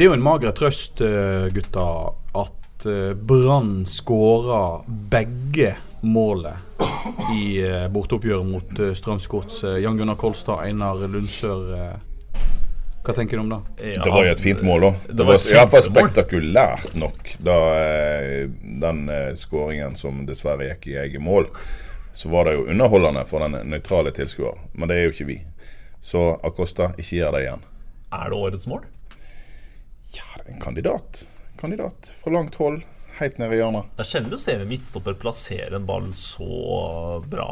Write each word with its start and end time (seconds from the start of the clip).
Det 0.00 0.06
er 0.06 0.14
jo 0.14 0.16
en 0.16 0.22
mager 0.24 0.54
trøst, 0.56 1.00
eh, 1.04 1.50
gutta, 1.52 1.82
at 2.40 2.84
eh, 2.88 3.10
Brann 3.12 3.82
skåra 3.84 4.80
begge 4.88 5.74
målet 6.00 6.86
i 7.34 7.58
eh, 7.60 7.84
borteoppgjøret 7.92 8.46
mot 8.48 8.78
Strømsgods. 8.96 9.58
Jan 9.82 9.98
Gunnar 10.00 10.16
Kolstad, 10.16 10.62
Einar 10.64 11.02
Lundsør. 11.04 11.66
Hva 13.04 13.12
tenker 13.12 13.36
du 13.36 13.42
om 13.42 13.52
det? 13.52 13.58
Det 13.76 14.08
var 14.14 14.24
jo 14.24 14.30
et 14.32 14.40
fint 14.40 14.62
mål, 14.64 14.86
da. 14.86 14.90
Det, 15.10 15.26
var, 15.28 15.36
et 15.36 15.48
iallfall 15.52 15.84
spektakulært 15.84 16.96
nok. 16.96 17.34
Da 17.44 17.56
den 18.86 19.02
skåringen 19.36 19.98
som 20.00 20.22
dessverre 20.24 20.70
gikk 20.70 20.88
i 20.94 20.96
eget 21.02 21.20
mål, 21.20 21.50
så 22.16 22.32
var 22.32 22.48
det 22.48 22.56
jo 22.56 22.64
underholdende 22.72 23.26
for 23.28 23.44
den 23.44 23.68
nøytrale 23.68 24.14
tilskuer. 24.16 24.64
Men 24.72 24.88
det 24.88 24.96
er 24.96 25.10
jo 25.10 25.12
ikke 25.12 25.28
vi. 25.34 25.36
Så 26.00 26.24
Acosta, 26.40 26.88
ikke 26.96 27.20
gjør 27.20 27.36
det 27.36 27.44
igjen. 27.44 27.68
Er 28.16 28.32
det 28.32 28.40
årets 28.40 28.70
mål? 28.72 28.88
Ja, 30.16 30.26
det 30.36 30.48
er 30.48 30.54
en 30.54 30.60
kandidat. 30.60 31.26
Kandidat 31.60 32.14
fra 32.22 32.32
langt 32.32 32.54
hold, 32.60 32.82
helt 33.18 33.38
nede 33.38 33.54
i 33.54 33.60
hjørnet. 33.60 33.90
Det 33.96 34.04
er 34.04 34.10
sjelden 34.12 34.32
du 34.32 34.38
ser 34.40 34.62
en 34.62 34.70
midtstopper 34.70 35.18
plassere 35.20 35.76
en 35.76 35.86
ball 35.88 36.08
så 36.16 37.20
bra. 37.26 37.50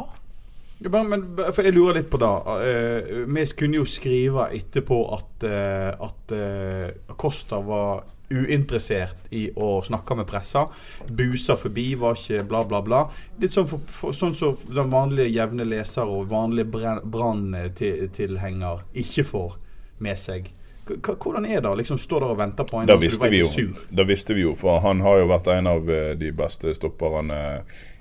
Ja, 0.79 1.03
men, 1.03 1.25
for 1.35 1.65
jeg 1.67 1.75
lurer 1.75 1.97
litt 1.99 2.09
på 2.11 2.19
det. 2.21 2.35
Eh, 2.63 3.25
vi 3.27 3.43
kunne 3.59 3.81
jo 3.81 3.87
skrive 3.87 4.47
etterpå 4.55 4.99
at, 5.11 5.43
eh, 5.43 5.89
at 5.91 6.31
eh, 6.35 7.15
Costa 7.19 7.59
var 7.67 8.05
uinteressert 8.29 9.27
i 9.35 9.49
å 9.59 9.81
snakke 9.83 10.15
med 10.15 10.27
pressa. 10.29 10.67
Busa 11.09 11.57
forbi, 11.59 11.95
var 11.99 12.15
ikke 12.15 12.45
bla, 12.47 12.63
bla, 12.69 12.81
bla. 12.85 13.01
Litt 13.41 13.51
sånn 13.55 13.67
for, 13.67 13.83
for, 13.91 14.15
sånn 14.15 14.35
som 14.37 14.55
den 14.69 14.93
vanlige 14.93 15.33
jevne 15.33 15.67
leser 15.67 16.07
og 16.07 16.29
vanlige 16.31 16.69
Brann-tilhenger 17.03 18.85
ikke 19.03 19.27
får 19.27 19.59
med 20.05 20.21
seg. 20.21 20.47
Hvordan 20.89 21.45
er 21.45 21.61
det 21.61 21.69
å 21.69 21.77
liksom 21.77 21.99
stå 22.01 22.19
der 22.19 22.33
og 22.33 22.39
vente 22.39 22.65
på 22.65 22.81
en 22.81 22.89
Da 22.89 22.97
visste, 22.99 23.29
vi 23.29 23.41
jo, 23.43 23.49
da 23.89 24.05
visste 24.07 24.37
vi 24.37 24.45
jo, 24.47 24.55
for 24.57 24.81
han 24.83 25.03
har 25.05 25.21
jo 25.21 25.29
vært 25.29 25.51
en 25.53 25.69
av 25.69 25.91
eh, 25.91 26.13
de 26.19 26.31
beste 26.35 26.73
stopperne 26.77 27.41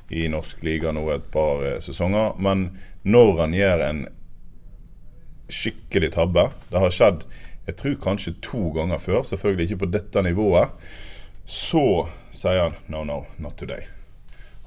i 0.08 0.24
norsk 0.32 0.62
liga 0.64 0.92
nå 0.96 1.02
et 1.12 1.26
par 1.32 1.64
eh, 1.66 1.80
sesonger. 1.84 2.38
Men 2.40 2.70
når 3.04 3.34
han 3.42 3.56
gjør 3.56 3.84
en 3.88 4.06
skikkelig 5.48 6.10
tabbe 6.12 6.50
Det 6.68 6.80
har 6.82 6.92
skjedd 6.92 7.22
jeg 7.68 7.76
tror 7.76 7.96
kanskje 8.00 8.32
to 8.40 8.70
ganger 8.72 8.98
før, 8.98 9.22
selvfølgelig 9.28 9.66
ikke 9.68 9.82
på 9.82 9.90
dette 9.92 10.22
nivået. 10.24 10.68
Så 11.44 12.08
sier 12.32 12.62
han 12.62 12.76
'no, 12.88 13.04
no, 13.04 13.24
not 13.38 13.60
today'. 13.60 13.84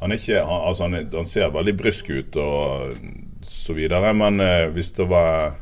Han, 0.02 0.12
ikke, 0.12 0.38
han, 0.38 0.68
altså 0.68 0.84
han, 0.84 1.10
han 1.14 1.26
ser 1.26 1.50
veldig 1.50 1.78
brysk 1.78 2.10
ut 2.10 2.36
og 2.36 2.94
så 3.42 3.74
videre, 3.74 4.14
men 4.14 4.40
eh, 4.40 4.68
hvis 4.70 4.92
det 4.92 5.10
var 5.10 5.56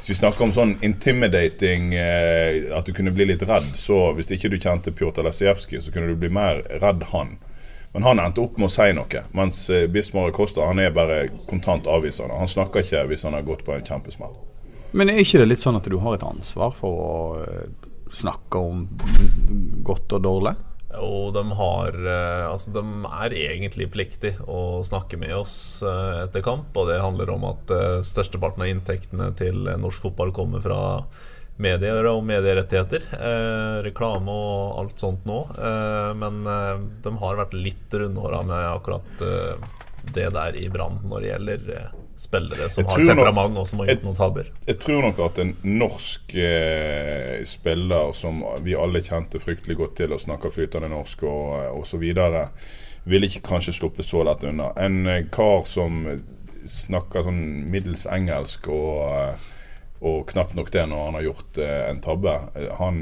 hvis 0.00 0.14
vi 0.14 0.14
snakker 0.16 0.46
om 0.46 0.52
sånn 0.56 0.70
intimidating, 0.80 1.90
eh, 1.92 2.70
at 2.72 2.86
du 2.88 2.94
kunne 2.96 3.12
bli 3.12 3.26
litt 3.28 3.42
redd, 3.44 3.66
så 3.76 4.14
hvis 4.16 4.30
ikke 4.32 4.48
du 4.48 4.56
kjente 4.56 4.94
Pjotr 4.96 5.26
Lesijevskij, 5.26 5.82
så 5.84 5.92
kunne 5.92 6.08
du 6.08 6.16
bli 6.16 6.30
mer 6.32 6.62
redd 6.80 7.04
han. 7.10 7.34
Men 7.92 8.06
han 8.08 8.22
endte 8.22 8.40
opp 8.40 8.56
med 8.56 8.70
å 8.70 8.72
si 8.72 8.86
noe, 8.96 9.24
mens 9.36 9.58
eh, 9.68 9.84
Bismar 9.92 10.32
Costa 10.32 10.64
han 10.64 10.80
er 10.80 10.94
bare 10.96 11.26
kontant 11.50 11.84
avvisende. 11.84 12.38
Han 12.38 12.48
snakker 12.48 12.80
ikke 12.80 13.04
hvis 13.10 13.26
han 13.28 13.36
har 13.36 13.44
gått 13.44 13.66
på 13.66 13.76
en 13.76 13.84
kjempesmell. 13.84 14.32
Men 14.96 15.12
er 15.12 15.20
ikke 15.20 15.42
det 15.42 15.50
litt 15.50 15.60
sånn 15.60 15.76
at 15.76 15.84
du 15.84 15.98
har 16.00 16.16
et 16.16 16.24
ansvar 16.24 16.72
for 16.80 17.04
å 17.04 17.12
eh, 17.44 17.68
snakke 18.08 18.64
om 18.72 18.86
godt 19.84 20.16
og 20.16 20.24
dårlig? 20.24 20.56
Og 20.98 21.32
de 21.36 21.42
har 21.54 21.94
eh, 21.94 22.46
Altså, 22.50 22.72
de 22.74 22.82
er 23.06 23.36
egentlig 23.36 23.90
pliktig 23.94 24.34
å 24.50 24.82
snakke 24.86 25.18
med 25.20 25.34
oss 25.36 25.54
eh, 25.86 26.22
etter 26.24 26.42
kamp, 26.44 26.74
og 26.74 26.90
det 26.90 27.00
handler 27.02 27.30
om 27.34 27.46
at 27.52 27.74
eh, 27.74 28.00
størsteparten 28.06 28.64
av 28.64 28.72
inntektene 28.72 29.30
til 29.38 29.70
norsk 29.78 30.08
fotball 30.08 30.34
kommer 30.34 30.64
fra 30.64 30.80
medier 31.60 32.06
og 32.10 32.24
medierettigheter. 32.26 33.06
Eh, 33.20 33.78
reklame 33.86 34.34
og 34.34 34.80
alt 34.82 35.02
sånt 35.02 35.28
nå. 35.28 35.44
Eh, 35.60 36.10
men 36.18 36.42
de 36.42 37.14
har 37.22 37.40
vært 37.44 37.54
litt 37.54 37.94
rundhåra 37.94 38.42
med 38.48 38.66
akkurat 38.72 39.24
det 40.10 40.30
der 40.32 40.56
i 40.56 40.66
Brann 40.72 41.02
når 41.06 41.20
det 41.20 41.32
gjelder 41.34 41.99
spillere 42.20 42.68
som 42.72 42.84
har 42.84 43.00
temperament 43.00 43.54
nok- 43.54 43.62
og 43.62 43.66
som 43.70 43.78
har 43.80 43.86
jeg- 43.88 43.96
gjort 43.96 44.04
noen 44.10 44.18
tabber. 44.18 44.50
Jeg 44.66 44.78
tror 44.82 45.02
nok 45.06 45.18
at 45.24 45.38
en 45.38 45.54
norsk 45.64 46.34
eh, 46.36 47.44
spiller 47.48 48.12
som 48.12 48.42
vi 48.64 48.74
alle 48.76 49.00
kjente 49.02 49.40
fryktelig 49.40 49.76
godt 49.80 49.96
til 50.02 50.12
og 50.12 50.20
snakker 50.20 50.52
flytende 50.52 50.90
norsk 50.92 51.22
og, 51.24 51.80
osv., 51.80 51.90
så 51.90 51.98
videre, 52.02 52.48
ville 53.08 53.26
ikke 53.26 53.42
kanskje 53.48 53.72
sluppet 53.78 54.04
så 54.04 54.22
lett 54.26 54.44
unna. 54.44 54.72
En 54.76 55.06
eh, 55.06 55.24
kar 55.32 55.64
som 55.66 56.04
snakker 56.68 57.24
sånn 57.24 57.70
middels 57.72 58.04
engelsk 58.06 58.68
og, 58.68 59.08
eh, 59.08 59.48
og 60.02 60.26
knapt 60.30 60.54
nok 60.56 60.70
det 60.72 60.86
når 60.88 61.04
han 61.06 61.14
har 61.18 61.22
gjort 61.30 61.58
eh, 61.64 61.90
en 61.90 62.00
tabbe, 62.04 62.36
eh, 62.56 62.68
han, 62.78 63.00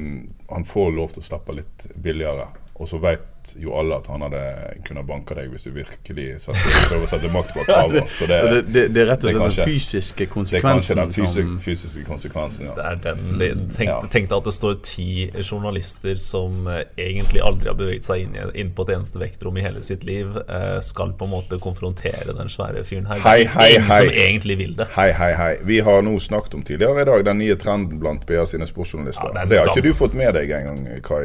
han 0.50 0.64
får 0.64 0.94
lov 0.94 1.12
til 1.14 1.22
å 1.24 1.28
slippe 1.32 1.56
litt 1.58 1.88
billigere. 2.02 2.46
Og 2.78 2.86
så 2.86 2.98
vet 3.02 3.52
jo 3.58 3.72
alle 3.78 3.96
at 3.96 4.06
han 4.10 4.22
hadde 4.22 4.40
kunnet 4.86 5.06
banke 5.08 5.34
deg 5.34 5.48
hvis 5.50 5.64
du 5.66 5.70
virkelig 5.74 6.26
prøver 6.44 7.04
å 7.06 7.08
sette 7.10 7.30
makt 7.32 7.54
bak 7.56 7.66
kravet. 7.66 8.10
Så 8.18 8.28
det, 8.28 8.38
Det, 8.48 8.58
det, 8.74 8.82
det 8.94 9.02
er 9.02 9.08
rett 9.10 9.24
og 9.24 9.32
slett 9.32 9.56
den 9.56 9.70
fysiske 9.72 10.26
konsekvensen. 10.30 10.52
det 10.52 10.60
er 10.60 10.66
kanskje 10.68 10.96
den 10.98 11.14
fysiske, 11.16 11.46
som 11.48 11.58
fysiske 11.64 12.04
konsekvensen, 12.06 12.68
ja. 12.68 12.74
Det 12.76 12.84
er 12.86 13.00
den 13.06 13.64
Tenk, 13.78 14.06
tenk 14.12 14.28
deg 14.30 14.36
at 14.36 14.50
det 14.50 14.54
står 14.54 14.76
ti 14.86 15.08
journalister 15.40 16.20
som 16.22 16.68
eh, 16.70 16.84
egentlig 17.08 17.42
aldri 17.44 17.70
har 17.72 17.78
beveget 17.78 18.06
seg 18.06 18.26
inn, 18.26 18.36
inn 18.54 18.70
på 18.76 18.86
et 18.86 18.94
eneste 18.94 19.22
vektrom 19.22 19.58
i 19.58 19.64
hele 19.64 19.82
sitt 19.86 20.06
liv, 20.06 20.36
eh, 20.44 20.78
skal 20.84 21.14
på 21.18 21.26
en 21.28 21.34
måte 21.34 21.58
konfrontere 21.62 22.36
den 22.36 22.52
svære 22.52 22.84
fyren 22.86 23.08
her. 23.10 23.22
Hei, 23.26 23.42
hei, 23.56 23.70
hei. 23.78 24.00
som 24.04 24.12
egentlig 24.26 24.58
vil 24.62 24.76
det. 24.78 24.86
Hei, 24.94 25.10
hei, 25.18 25.32
hei. 25.38 25.50
Vi 25.66 25.80
har 25.88 26.04
nå 26.06 26.14
snakket 26.22 26.58
om 26.60 26.62
tidligere 26.68 27.02
i 27.02 27.10
dag 27.10 27.26
den 27.26 27.42
nye 27.42 27.58
trenden 27.58 27.98
blant 28.02 28.26
BA 28.28 28.46
sine 28.46 28.68
sportsjournalister. 28.70 29.34
Ja, 29.34 29.46
det 29.48 29.62
har 29.62 29.72
ikke 29.74 29.88
du 29.88 29.94
fått 29.98 30.14
med 30.18 30.34
deg 30.38 30.52
engang, 30.60 30.84
Kai. 31.02 31.24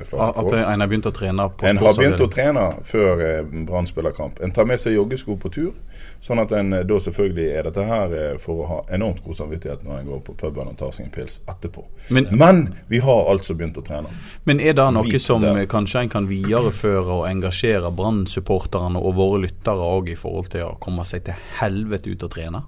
At 0.00 0.52
en 0.52 0.80
har 0.80 0.88
begynt 0.88 1.06
å 1.06 1.12
trene 1.14 1.48
på 1.50 1.66
En 1.66 1.78
har 1.78 1.92
begynt 1.98 2.20
å 2.20 2.28
trene 2.30 2.64
før 2.84 3.20
eh, 3.26 3.42
Brann 3.68 3.86
spiller 3.86 4.12
kamp. 4.16 4.40
En 4.42 4.50
tar 4.54 4.64
med 4.64 4.80
seg 4.80 4.94
joggesko 4.94 5.36
på 5.38 5.50
tur. 5.52 5.72
Sånn 6.20 6.40
at 6.42 6.52
en 6.52 6.72
eh, 6.72 6.82
da 6.88 6.98
selvfølgelig 7.02 7.46
er 7.58 7.62
dette 7.68 7.84
her 7.86 8.14
eh, 8.18 8.36
for 8.42 8.62
å 8.62 8.66
ha 8.70 8.78
enormt 8.94 9.22
god 9.24 9.36
samvittighet 9.38 9.84
når 9.86 10.00
en 10.00 10.06
går 10.12 10.20
på 10.26 10.34
puben 10.40 10.68
og 10.72 10.76
tar 10.80 10.90
seg 10.96 11.06
en 11.06 11.12
pils 11.14 11.40
etterpå. 11.48 11.84
Men- 12.10 12.28
Men 12.38 12.62
vi 12.88 12.98
har 12.98 13.28
altså 13.30 13.54
begynt 13.54 13.76
å 13.78 13.84
trene. 13.86 14.08
Men 14.44 14.60
er 14.60 14.72
det 14.74 14.88
noe 14.94 15.04
Vite 15.04 15.18
som 15.20 15.42
det. 15.42 15.68
kanskje 15.68 16.00
en 16.02 16.08
kan 16.08 16.26
videreføre 16.28 17.20
og 17.20 17.26
engasjere 17.28 17.90
Brann-supporterne 17.94 18.96
og 19.02 19.14
våre 19.14 19.42
lyttere 19.46 19.78
òg 19.98 20.08
i 20.10 20.14
forhold 20.16 20.50
til 20.50 20.62
å 20.66 20.78
komme 20.80 21.04
seg 21.04 21.24
til 21.24 21.34
helvete 21.60 22.10
ut 22.10 22.22
og 22.22 22.30
trene? 22.30 22.62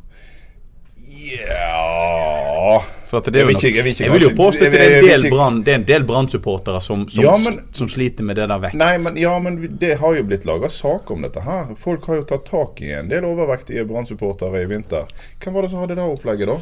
Ja 1.11 2.83
For 3.11 3.21
det 3.27 3.35
er 3.37 3.41
jo 3.41 3.47
Jeg 3.47 3.47
vil 3.49 3.57
ikke- 3.57 3.75
jeg 3.77 3.85
vil 3.85 3.93
ikke 3.93 4.05
jeg 4.05 4.13
vil 4.13 4.23
jo 4.23 4.29
påstå 4.39 4.67
at 4.67 4.73
det 4.73 4.81
er 4.81 4.99
en 5.01 5.05
del 5.09 5.25
ikke- 5.25 5.31
Brann- 5.35 5.63
det 5.65 5.73
er 5.73 5.79
en 5.81 5.85
del 5.85 6.05
Brann-supportere 6.07 6.81
som, 6.81 7.09
som, 7.09 7.25
Ja, 7.25 7.37
men- 7.37 7.65
som 7.73 7.89
sliter 7.89 8.23
med 8.25 8.37
det 8.37 8.49
der 8.49 8.59
vekt. 8.61 8.75
Nei, 8.75 8.99
men, 8.99 9.17
ja, 9.17 9.39
men 9.39 9.57
det 9.79 9.99
har 9.99 10.15
jo 10.15 10.23
blitt 10.23 10.45
laga 10.47 10.69
sak 10.69 11.11
om 11.11 11.23
dette 11.23 11.41
her. 11.43 11.75
Folk 11.77 12.07
har 12.07 12.17
jo 12.17 12.23
tatt 12.23 12.45
tak 12.47 12.81
i 12.83 12.93
en 12.93 13.09
del 13.09 13.25
overvektige 13.25 13.85
Brann-supportere 13.89 14.63
i 14.63 14.67
vinter. 14.67 15.05
Hvem 15.41 15.53
var 15.55 15.63
det 15.63 15.71
som 15.71 15.81
hadde 15.81 15.97
det 15.97 16.05
opplegget, 16.07 16.47
da? 16.47 16.59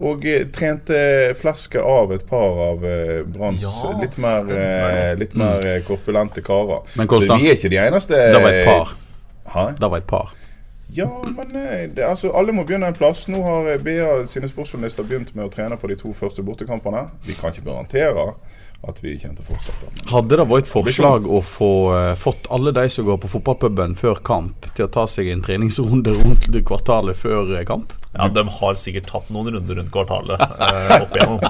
Og 0.00 0.24
eh, 0.26 0.44
trente 0.50 1.34
flesket 1.38 1.80
av 1.82 2.10
et 2.12 2.24
par 2.26 2.70
av 2.70 2.84
eh, 2.84 3.22
Branns 3.24 3.62
Ja, 3.62 3.92
litt 4.00 4.16
mer, 4.18 4.40
stemmer 4.42 5.10
eh, 5.10 5.14
litt 5.16 5.34
mer 5.36 5.66
eh, 5.66 5.80
korpulente 5.86 6.42
karer. 6.42 6.82
Men 6.96 7.06
Så 7.08 7.20
vi 7.38 7.48
er 7.50 7.54
ikke 7.54 7.70
de 7.70 7.76
eneste 7.78 8.08
Det 8.10 8.42
var 8.42 8.50
et 8.50 8.66
par. 8.66 8.94
Hæ? 9.54 9.66
Det 9.78 9.90
var 9.90 9.96
et 9.98 10.06
par. 10.06 10.32
Ja, 10.92 11.22
men 11.36 11.56
eh, 11.56 11.90
det, 11.94 12.04
altså, 12.06 12.30
alle 12.36 12.52
må 12.52 12.64
begynne 12.66 12.90
en 12.90 12.96
plass. 12.96 13.26
Nå 13.28 13.40
har 13.42 13.70
eh, 13.72 13.80
BA 13.82 14.26
sine 14.30 14.48
sportsjournalister 14.50 15.06
begynt 15.08 15.34
med 15.34 15.48
å 15.48 15.52
trene 15.52 15.78
på 15.80 15.90
de 15.90 15.96
to 15.98 16.12
første 16.16 16.44
bortekampene. 16.44 17.06
Vi 17.26 17.36
kan 17.38 17.54
ikke 17.54 17.66
garantere 17.66 18.34
at 18.84 19.00
vi 19.00 19.14
kommer 19.18 19.38
til 19.38 19.44
å 19.44 19.48
fortsette. 19.48 19.90
Hadde 20.10 20.38
det 20.38 20.44
vært 20.50 20.66
et 20.66 20.70
forslag 20.70 21.26
å 21.26 21.40
få 21.44 21.70
eh, 21.96 22.10
fått 22.20 22.48
alle 22.52 22.74
de 22.76 22.84
som 22.92 23.06
går 23.08 23.18
på 23.22 23.30
fotballpuben 23.32 23.96
før 23.98 24.20
kamp, 24.26 24.68
til 24.76 24.86
å 24.86 24.92
ta 24.92 25.06
seg 25.10 25.30
en 25.32 25.44
treningsrunde 25.44 26.14
rundt 26.20 26.50
det 26.52 26.64
kvartalet 26.68 27.16
før 27.18 27.56
kamp? 27.68 27.96
Ja, 28.14 28.28
De 28.30 28.44
har 28.60 28.78
sikkert 28.78 29.08
tatt 29.10 29.32
noen 29.34 29.56
runder 29.56 29.80
rundt 29.80 29.90
kvartalet 29.94 30.44
eh, 30.68 30.94
opp 31.00 31.16
igjennom. 31.16 31.42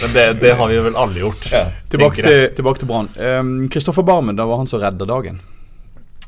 Men 0.00 0.16
det, 0.16 0.26
det 0.40 0.56
har 0.56 0.72
vi 0.72 0.82
vel 0.88 0.98
alle 0.98 1.20
gjort. 1.26 1.52
Tilbake 1.92 2.24
til, 2.24 2.44
tilbake 2.56 2.82
til 2.82 2.88
Brann. 2.90 3.68
Kristoffer 3.70 4.06
Barmen, 4.06 4.38
det 4.40 4.48
var 4.48 4.62
han 4.62 4.70
som 4.70 4.80
redda 4.80 5.06
dagen. 5.06 5.42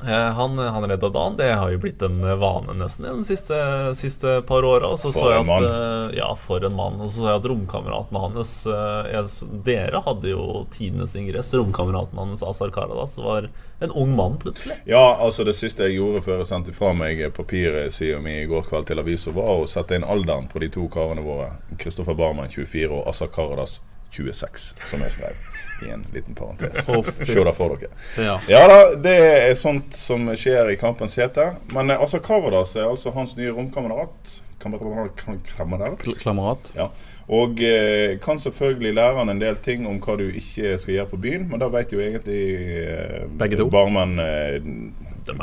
Eh, 0.07 0.33
Han, 0.37 0.59
han 0.59 0.89
redda 0.89 1.09
dagen. 1.09 1.37
Det 1.37 1.51
har 1.53 1.71
jo 1.73 1.79
blitt 1.79 2.03
en 2.03 2.21
vane 2.39 2.75
nesten 2.79 3.07
de 3.09 3.25
siste, 3.25 3.57
siste 3.99 4.43
par 4.47 4.65
åra. 4.65 4.93
For 4.97 5.33
en 5.33 5.47
mann. 5.47 5.65
eh, 5.65 6.17
ja, 6.19 6.35
for 6.39 6.65
en 6.65 6.75
mann. 6.77 7.01
Og 7.01 7.11
så 7.11 7.23
så 7.23 7.29
jeg 7.31 7.41
at 7.43 7.49
romkameratene 7.53 8.23
hans 8.23 8.55
eh, 8.67 9.13
jeg, 9.13 9.51
Dere 9.67 10.03
hadde 10.07 10.33
jo 10.33 10.67
tidenes 10.75 11.15
ingress. 11.17 11.55
Romkameraten 11.55 12.19
hans, 12.19 12.43
Azar 12.43 12.71
Karadas, 12.75 13.19
var 13.23 13.51
en 13.81 13.91
ung 13.91 14.17
mann 14.17 14.39
plutselig. 14.43 14.81
Ja, 14.87 15.17
altså 15.21 15.45
det 15.45 15.55
siste 15.59 15.87
jeg 15.87 16.01
gjorde 16.01 16.23
før 16.27 16.43
jeg 16.43 16.51
sendte 16.51 16.75
fra 16.77 16.93
meg 16.97 17.23
papiret 17.37 17.91
papirsida 17.93 18.21
mi 18.23 18.41
i 18.43 18.47
går 18.51 18.67
kveld 18.69 18.87
til 18.91 19.01
avisa, 19.03 19.31
var 19.35 19.63
å 19.63 19.67
sette 19.71 19.97
inn 19.99 20.05
alderen 20.05 20.49
på 20.51 20.63
de 20.63 20.69
to 20.73 20.89
karene 20.93 21.23
våre. 21.25 21.53
Kristoffer 21.79 22.15
Barman 22.19 22.51
24 22.51 22.91
og 22.91 23.09
Azar 23.11 23.31
Karadas 23.35 23.81
26, 24.13 24.69
som 24.91 25.05
jeg 25.07 25.15
skrev 25.17 25.49
i 25.83 25.91
en 25.91 26.05
liten 26.15 26.37
parentes. 26.39 26.85
Se 26.87 27.43
det 27.45 27.55
for 27.57 27.75
dere. 27.75 27.91
Ja. 28.21 28.37
Ja 28.51 28.61
da, 28.71 28.79
det 29.03 29.17
er 29.19 29.55
sånt 29.59 29.97
som 29.99 30.29
skjer 30.39 30.71
i 30.71 30.79
kampens 30.81 31.17
hete. 31.19 31.49
Men 31.75 31.91
altså 31.97 32.21
Kavadas 32.23 32.77
er 32.77 32.87
altså 32.91 33.15
hans 33.17 33.35
nye 33.41 33.55
romkamerat. 33.57 34.37
Kamerat. 34.63 36.69
Ja. 36.77 36.87
Og 37.33 37.59
eh, 37.65 38.13
kan 38.23 38.39
selvfølgelig 38.39 38.93
lære 38.95 39.17
han 39.19 39.33
en 39.33 39.41
del 39.41 39.57
ting 39.65 39.89
om 39.91 39.97
hva 40.03 40.15
du 40.21 40.29
ikke 40.29 40.77
skal 40.79 40.95
gjøre 40.95 41.11
på 41.11 41.19
byen, 41.25 41.49
men 41.51 41.63
da 41.63 41.67
vet 41.73 41.95
jo 41.95 42.03
egentlig 42.03 42.43
eh, 42.83 43.25
Begge 43.41 43.59
to. 43.59 43.67
barmenn 43.73 44.21
eh, 44.23 44.59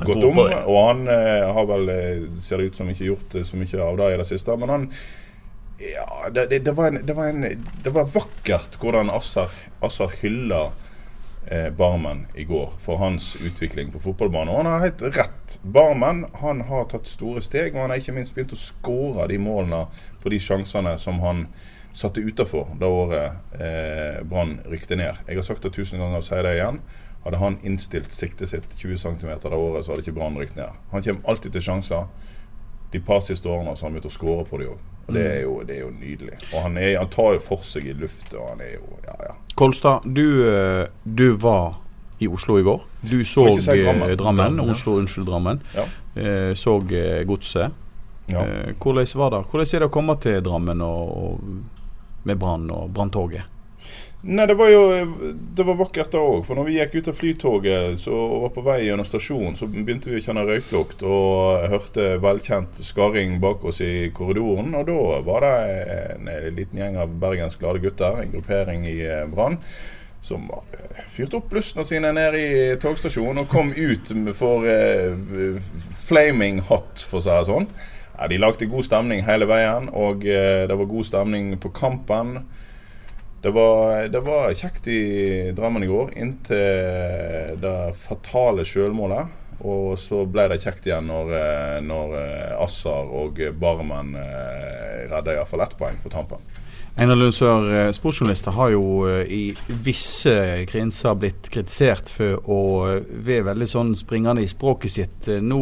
gått 0.05 0.23
om. 0.27 0.39
Og 0.39 0.77
han 0.85 1.03
eh, 1.11 1.47
har 1.55 1.67
vel, 1.69 1.89
eh, 1.93 2.23
ser 2.43 2.61
det 2.63 2.71
ut 2.71 2.79
som, 2.79 2.89
ikke 2.91 3.09
gjort 3.09 3.35
eh, 3.39 3.45
så 3.47 3.59
mye 3.59 3.81
av 3.85 3.99
det 3.99 4.11
i 4.13 4.19
det 4.21 4.27
siste. 4.31 4.55
Men 4.59 4.73
han 4.75 4.87
Ja, 5.79 6.29
det, 6.33 6.45
det, 6.51 6.59
det, 6.59 6.71
var, 6.71 6.87
en, 6.87 7.05
det, 7.05 7.13
var, 7.13 7.25
en, 7.31 7.65
det 7.83 7.89
var 7.95 8.07
vakkert 8.11 8.75
hvordan 8.81 9.09
Assar, 9.09 9.53
Assar 9.79 10.11
hylla 10.19 10.71
eh, 11.47 11.69
Barmen 11.71 12.25
i 12.35 12.43
går 12.43 12.73
for 12.83 12.99
hans 12.99 13.35
utvikling 13.39 13.91
på 13.93 14.01
fotballbanen. 14.03 14.51
Og 14.51 14.57
han 14.57 14.71
har 14.73 14.85
helt 14.89 15.01
rett. 15.15 15.57
Barmen 15.63 16.25
han 16.41 16.65
har 16.67 16.89
tatt 16.91 17.07
store 17.07 17.41
steg, 17.41 17.73
og 17.75 17.85
han 17.85 17.93
har 17.93 18.03
ikke 18.03 18.17
minst 18.17 18.35
begynt 18.35 18.55
å 18.55 18.59
skåre 18.59 19.29
de 19.31 19.39
målene 19.39 19.85
på 20.19 20.33
de 20.33 20.39
sjansene 20.43 20.97
som 20.99 21.21
han 21.23 21.47
satte 21.95 22.21
utafor 22.21 22.75
da 22.79 22.87
året 22.91 23.55
eh, 23.59 24.19
Brann 24.27 24.59
rykte 24.67 24.99
ned. 24.99 25.23
Jeg 25.27 25.39
har 25.39 25.47
sagt 25.47 25.63
det 25.63 25.73
tusen 25.79 26.01
ganger 26.01 26.19
og 26.19 26.27
sier 26.27 26.43
det 26.43 26.57
igjen. 26.57 26.83
Hadde 27.23 27.39
han 27.39 27.57
innstilt 27.67 28.11
siktet 28.15 28.51
sitt 28.51 28.75
20 28.75 28.99
cm 28.99 29.31
det 29.43 29.55
året, 29.55 29.85
så 29.85 29.93
hadde 29.93 30.03
ikke 30.05 30.15
Brann 30.19 30.37
rykt 30.39 30.59
ned. 30.59 30.75
Han 30.91 31.03
kommer 31.03 31.31
alltid 31.31 31.55
til 31.55 31.65
sjanser. 31.65 32.11
De 32.91 32.99
par 32.99 33.19
siste 33.21 33.45
årene 33.49 33.75
så 33.77 33.85
har 33.85 33.89
han 33.91 33.99
begynt 33.99 34.09
å 34.09 34.15
skåre 34.15 34.45
på 34.49 34.57
de 34.61 34.65
òg. 34.71 34.79
Og 35.09 35.13
det 35.15 35.21
er, 35.25 35.41
jo, 35.41 35.53
det 35.65 35.75
er 35.75 35.79
jo 35.81 35.89
nydelig. 35.91 36.35
Og 36.53 36.61
han, 36.63 36.77
er, 36.77 36.95
han 36.99 37.09
tar 37.09 37.33
jo 37.33 37.39
for 37.41 37.63
seg 37.65 37.85
i 37.89 37.93
luftet, 37.97 38.35
og 38.37 38.47
han 38.51 38.59
er 38.61 38.75
jo 38.75 38.97
Ja, 39.07 39.15
ja. 39.29 39.35
Kolstad, 39.57 40.05
du, 40.05 40.25
eh, 40.45 40.87
du 41.03 41.31
var 41.41 41.79
i 42.21 42.27
Oslo 42.27 42.57
i 42.59 42.63
går. 42.63 42.81
Du 43.01 43.17
så 43.25 43.47
si 43.59 43.81
Drammen. 43.81 44.09
eh, 44.09 44.15
Drammen. 44.19 44.55
Drammen. 44.57 44.69
Oslo, 44.73 44.97
unnskyld, 45.01 45.25
Drammen. 45.27 45.61
Ja. 45.75 45.85
Eh, 46.15 46.53
Så 46.53 46.77
eh, 46.93 47.23
Godset. 47.25 47.71
ja. 48.27 48.41
Eh, 48.45 48.73
Hvordan 48.79 49.07
var 49.15 49.29
det? 49.33 49.43
Hvordan 49.49 49.75
er 49.75 49.79
det 49.79 49.87
å 49.89 49.93
komme 49.97 50.15
til 50.21 50.41
Drammen 50.45 50.81
og, 50.81 51.17
og 51.17 51.39
med 52.25 52.37
Brann 52.37 52.69
og 52.71 52.89
Branntoget? 52.93 53.43
Nei, 54.21 54.45
det 54.47 54.53
var 54.59 54.67
jo 54.67 54.81
Det 55.55 55.63
var 55.63 55.77
vakkert 55.79 56.11
da 56.11 56.19
òg. 56.19 56.41
For 56.47 56.59
når 56.59 56.67
vi 56.67 56.73
gikk 56.75 56.97
ut 56.97 57.11
av 57.11 57.19
flytoget 57.19 58.01
så 58.01 58.15
og 58.15 58.41
var 58.45 58.51
på 58.55 58.63
vei 58.65 58.79
gjennom 58.83 59.07
stasjonen, 59.07 59.55
så 59.55 59.67
begynte 59.71 60.11
vi 60.11 60.19
å 60.19 60.25
kjenne 60.25 60.43
røyklukt 60.47 61.05
og 61.07 61.69
hørte 61.71 62.09
velkjent 62.23 62.81
skarring 62.83 63.37
bak 63.43 63.63
oss 63.69 63.79
i 63.85 64.09
korridoren. 64.15 64.75
Og 64.75 64.89
da 64.91 65.21
var 65.27 65.47
det 65.47 65.53
en, 66.09 66.33
liten 66.57 66.81
gjeng 66.81 66.99
av 66.99 67.15
Bergens 67.21 67.55
glade 67.59 67.79
gutter, 67.83 68.19
en 68.19 68.35
gruppering 68.35 68.83
i 68.91 68.97
eh, 69.07 69.23
Brann. 69.31 69.55
Som 70.25 70.51
eh, 70.51 70.99
fyrte 71.07 71.39
opp 71.39 71.47
blussene 71.53 71.87
sine 71.87 72.11
ned 72.11 72.35
i 72.35 72.49
togstasjonen 72.81 73.45
og 73.45 73.51
kom 73.51 73.71
ut 73.71 74.11
for 74.35 74.67
eh, 74.67 75.15
flaming 76.09 76.59
hot, 76.67 77.07
for 77.07 77.21
å 77.21 77.23
si 77.23 77.31
det 77.31 77.47
sånn. 77.47 77.71
Ja, 78.17 78.27
de 78.27 78.39
lagde 78.43 78.67
god 78.67 78.83
stemning 78.83 79.23
hele 79.23 79.47
veien, 79.47 79.87
og 79.95 80.27
eh, 80.27 80.65
det 80.67 80.75
var 80.75 80.91
god 80.91 81.07
stemning 81.07 81.53
på 81.63 81.71
kampen. 81.71 82.41
Det 83.41 83.51
var, 83.55 84.07
det 84.11 84.19
var 84.19 84.53
kjekt 84.53 84.87
i 84.91 85.51
Drammen 85.55 85.83
i 85.83 85.87
går, 85.87 86.11
inntil 86.19 87.59
det 87.61 87.77
fatale 87.95 88.65
sjølmålet. 88.67 89.37
Og 89.59 89.97
så 89.99 90.23
ble 90.29 90.45
det 90.53 90.61
kjekt 90.63 90.87
igjen 90.87 91.09
når, 91.09 91.31
eh, 91.35 91.77
når 91.83 92.15
eh, 92.15 92.63
Assar 92.63 93.09
og 93.11 93.41
Barmen 93.59 94.13
eh, 94.15 95.05
redda 95.11 95.35
iallfall 95.35 95.65
ett 95.65 95.75
poeng 95.79 95.99
på 96.03 96.11
tampen. 96.13 96.43
Einar 96.99 97.19
Lundsør, 97.19 97.67
Sør, 97.67 97.91
sportsjournalister 97.95 98.55
har 98.55 98.71
jo 98.73 99.07
i 99.07 99.53
visse 99.85 100.33
krinser 100.67 101.15
blitt 101.19 101.47
kritisert 101.51 102.09
for 102.11 102.49
å 102.49 102.61
være 103.07 103.45
veldig 103.51 103.67
sånn 103.71 103.93
springende 103.95 104.43
i 104.43 104.49
språket 104.51 104.95
sitt. 104.95 105.29
Nå, 105.43 105.61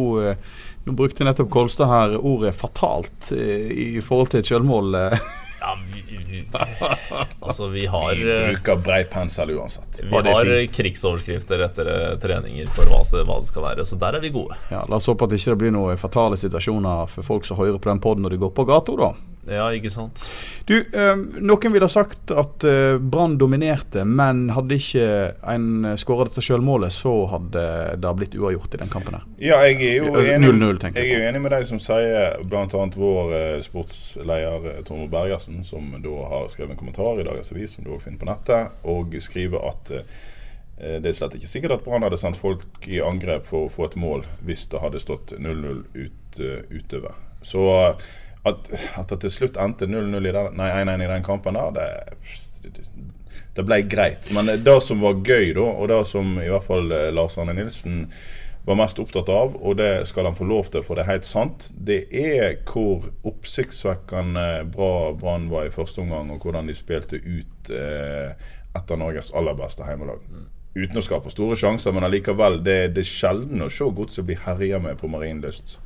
nå 0.86 0.96
brukte 0.98 1.26
nettopp 1.26 1.50
Kolstad 1.52 1.92
her 1.92 2.16
ordet 2.18 2.56
'fatalt' 2.58 3.30
i 3.34 4.00
forhold 4.02 4.32
til 4.32 4.42
et 4.42 4.50
selvmål. 4.50 4.98
Ja, 5.60 5.74
vi, 5.92 6.18
vi, 6.30 6.44
altså, 7.40 7.68
vi 7.68 7.86
har 7.86 8.14
Vi 8.14 8.30
eh, 8.30 8.44
bruker 8.52 8.76
brei 8.76 9.04
pensel 9.04 9.50
uansett. 9.50 10.00
Vi 10.02 10.16
har 10.16 10.44
fint? 10.44 10.76
krigsoverskrifter 10.76 11.64
etter 11.66 11.90
eh, 11.92 12.18
treninger 12.22 12.70
for 12.72 12.90
hva 12.90 13.02
det, 13.02 13.24
hva 13.26 13.40
det 13.42 13.50
skal 13.50 13.66
være, 13.66 13.86
så 13.88 13.98
der 13.98 14.18
er 14.18 14.24
vi 14.24 14.30
gode. 14.34 14.56
Ja, 14.70 14.84
La 14.88 15.00
oss 15.00 15.08
håpe 15.10 15.26
at 15.26 15.34
det 15.34 15.40
ikke 15.42 15.58
blir 15.64 15.74
noen 15.74 15.98
fatale 16.00 16.38
situasjoner 16.40 17.10
for 17.10 17.26
folk 17.26 17.48
som 17.48 17.58
hører 17.58 17.80
på 17.82 17.90
den 17.90 18.02
poden 18.04 18.26
når 18.26 18.36
de 18.36 18.42
går 18.44 18.54
på 18.54 18.68
gata, 18.68 18.94
da. 18.98 19.12
Ja, 19.48 19.68
ikke 19.72 19.90
sant? 19.92 20.20
Du, 20.68 20.74
eh, 20.76 21.14
Noen 21.40 21.72
ville 21.72 21.86
ha 21.86 21.92
sagt 21.92 22.30
at 22.34 22.64
eh, 22.68 22.98
Brann 23.00 23.38
dominerte, 23.40 24.04
men 24.04 24.48
hadde 24.52 24.76
ikke 24.76 25.06
en 25.48 25.94
skåra 26.00 26.26
dette 26.28 26.44
sjølmålet, 26.44 26.92
så 26.92 27.14
hadde 27.32 27.64
det 28.02 28.14
blitt 28.18 28.36
uavgjort 28.36 28.76
i 28.76 28.82
den 28.82 28.92
kampen 28.92 29.16
her. 29.16 29.24
Ja, 29.40 29.60
jeg 29.66 29.80
er 29.80 29.96
jo 30.02 30.12
Eh, 30.18 30.34
enig, 30.34 30.50
0-0 30.52 30.82
jeg 30.88 30.94
jeg 30.98 31.10
er 31.14 31.22
jo 31.22 31.28
enig 31.30 31.42
med 31.44 31.52
deg 31.54 31.66
som 31.68 31.80
sier 31.82 32.38
bl.a. 32.48 32.66
vår 32.96 33.34
eh, 33.38 33.60
sportsleder 33.64 34.70
eh, 34.72 34.80
Tormod 34.86 35.10
Bergersen, 35.12 35.62
som 35.66 35.92
da 36.02 36.16
har 36.32 36.48
skrevet 36.52 36.74
en 36.76 36.80
kommentar 36.80 37.20
i 37.20 37.26
Dagens 37.26 37.52
Avis, 37.54 37.76
som 37.76 37.84
du 37.86 37.92
også 37.94 38.08
finner 38.08 38.22
på 38.22 38.28
nettet, 38.30 38.82
og 38.88 39.16
skriver 39.22 39.64
at 39.70 39.92
eh, 39.96 40.98
det 41.02 41.10
er 41.10 41.16
slett 41.16 41.34
ikke 41.38 41.50
sikkert 41.50 41.78
at 41.78 41.84
Brann 41.86 42.04
hadde 42.06 42.20
sendt 42.20 42.38
folk 42.38 42.86
i 42.86 43.00
angrep 43.02 43.48
for 43.48 43.66
å 43.66 43.72
få 43.72 43.88
et 43.88 43.96
mål 43.98 44.26
hvis 44.46 44.68
det 44.72 44.82
hadde 44.84 45.02
stått 45.02 45.32
0-0 45.34 45.80
ut, 45.96 46.38
eh, 46.38 46.60
utover. 46.70 47.16
Så 47.42 47.64
eh, 47.74 48.08
at, 48.50 48.72
at 49.00 49.12
det 49.12 49.20
til 49.24 49.34
slutt 49.34 49.60
endte 49.60 49.88
0-0 49.88 50.28
i 50.28 50.34
den, 50.34 50.58
nei, 50.58 50.72
1-1 50.82 51.04
i 51.04 51.12
den 51.12 51.26
kampen 51.26 51.58
der, 51.58 51.70
det, 51.76 52.74
det, 53.56 53.64
ble 53.66 53.80
greit. 53.90 54.28
Men 54.34 54.50
det 54.64 54.76
som 54.84 55.04
var 55.04 55.22
gøy, 55.22 55.54
da, 55.56 55.64
og 55.70 55.88
det 55.92 56.02
som 56.10 56.36
i 56.42 56.50
hvert 56.50 56.66
fall 56.66 56.92
eh, 56.94 57.08
Lars 57.14 57.38
Arne 57.38 57.56
Nilsen 57.58 58.04
var 58.68 58.76
mest 58.76 58.98
opptatt 59.00 59.30
av, 59.32 59.54
og 59.56 59.78
det 59.80 60.04
skal 60.10 60.28
han 60.28 60.36
få 60.36 60.44
lov 60.44 60.68
til, 60.72 60.82
for 60.84 60.98
det 60.98 61.06
er 61.06 61.14
helt 61.14 61.28
sant, 61.28 61.70
det 61.72 62.02
er 62.12 62.58
hvor 62.68 63.06
oppsiktsvekkende 63.28 64.66
bra 64.74 65.14
Brann 65.16 65.48
var 65.48 65.68
i 65.68 65.72
første 65.72 66.02
omgang, 66.04 66.34
og 66.34 66.44
hvordan 66.44 66.68
de 66.68 66.76
spilte 66.76 67.16
ut 67.16 67.72
eh, 67.72 68.36
etter 68.76 69.00
Norges 69.00 69.32
aller 69.36 69.56
beste 69.56 69.86
heimelag. 69.88 70.20
Uten 70.76 71.00
å 71.00 71.02
skape 71.02 71.32
store 71.32 71.56
sjanser, 71.58 71.94
men 71.96 72.04
allikevel, 72.06 72.60
det, 72.64 72.78
det 72.94 73.06
er 73.06 73.08
sjelden 73.08 73.64
å 73.64 73.70
se 73.72 73.88
godset 73.88 74.28
bli 74.28 74.36
herja 74.44 74.80
med 74.82 75.00
på 75.00 75.08
marinlyst, 75.10 75.78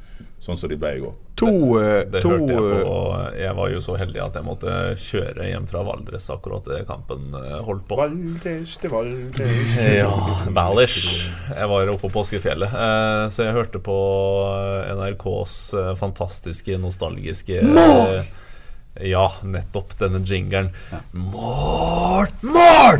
sånn 0.42 0.56
som 0.58 0.70
de 0.72 0.76
ble 0.76 0.90
i 0.96 1.00
går. 1.02 1.12
To, 1.38 1.48
det, 1.78 2.10
Det 2.12 2.20
to 2.24 2.32
hørte 2.34 2.52
jeg 2.52 2.62
på. 2.62 2.72
eh, 2.74 2.88
og 2.90 3.36
Jeg 3.40 3.54
var 3.56 3.70
jo 3.72 3.80
så 3.82 3.94
heldig 3.98 4.20
at 4.24 4.34
jeg 4.36 4.44
måtte 4.46 4.72
kjøre 5.00 5.46
hjem 5.48 5.68
fra 5.70 5.82
Valdres 5.86 6.26
akkurat 6.34 6.66
det 6.68 6.80
kampen 6.88 7.28
eh, 7.38 7.60
holdt 7.64 7.86
på. 7.88 7.96
Valdres 8.00 8.74
til 8.82 8.90
Valdres 8.92 9.62
Ja, 10.02 10.10
Valdres. 10.50 10.98
Jeg 11.54 11.70
var 11.72 11.92
oppe 11.94 12.04
på 12.08 12.12
Påskefjellet, 12.18 12.74
eh, 12.74 13.24
så 13.32 13.46
jeg 13.46 13.56
hørte 13.56 13.80
på 13.86 13.96
NRKs 14.98 15.56
eh, 15.78 15.92
fantastiske, 16.02 16.78
nostalgiske 16.82 17.62
eh, 17.62 18.32
Ja, 19.00 19.32
nettopp 19.42 19.94
denne 19.98 20.18
jingeren. 20.28 20.66
Mål! 21.16 22.26
Mål! 22.42 22.98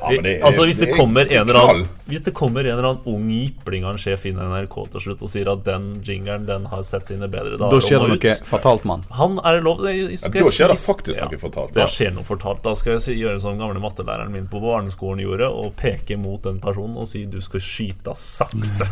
Ja, 0.00 0.10
det 0.22 0.34
er- 0.36 0.44
altså 0.44 0.66
Hvis 0.68 0.78
det, 0.82 0.86
det 0.90 0.92
er 0.94 0.98
kommer 0.98 1.24
en 1.32 1.48
eller 1.48 1.60
annen 1.60 1.86
Hvis 2.10 2.24
det 2.26 2.34
kommer 2.36 2.60
en 2.60 2.66
eller 2.74 2.88
annen 2.90 3.06
ung 3.08 3.30
jipling 3.30 3.84
av 3.88 3.94
en 3.94 3.98
sjef 4.02 4.26
inn 4.28 4.36
i 4.36 4.42
NRK 4.50 4.76
til 4.92 5.00
slutt 5.00 5.22
og 5.24 5.30
sier 5.32 5.48
at 5.52 5.64
den 5.64 6.02
jingeren 6.04 6.44
den 6.46 6.66
har 6.68 6.82
sett 6.84 7.08
sine 7.08 7.28
bedre 7.32 7.56
dager 7.56 7.72
Da 7.72 7.80
skjer 7.86 8.04
det 8.04 8.18
noe 8.20 8.34
fatalt, 8.50 8.84
mann. 8.84 9.04
Han 9.16 9.38
er 9.40 9.56
det 9.56 9.64
lov 9.64 9.80
det 9.86 9.94
Ja, 9.96 10.28
da 10.28 10.44
skjer 10.52 10.74
det 10.74 10.78
faktisk 10.82 11.20
noe 11.24 11.40
fortalt. 11.46 11.72
Da 11.74 11.80
Ja. 11.80 11.86
skjer 11.86 12.12
noe 12.12 12.24
fortalt. 12.28 12.62
Da 12.62 12.74
skal 12.74 12.92
jeg 12.98 13.00
si, 13.00 13.14
gjøre 13.22 13.40
som 13.40 13.56
gamle 13.58 13.80
mattelæreren 13.80 14.30
min 14.36 14.46
på 14.46 14.60
barneskolen 14.60 15.24
gjorde, 15.24 15.48
og 15.48 15.72
peke 15.76 16.18
mot 16.20 16.42
den 16.42 16.60
personen 16.60 16.96
og 17.00 17.08
si 17.08 17.24
'du 17.24 17.40
skal 17.40 17.60
skyte 17.60 18.12
sakte'. 18.12 18.88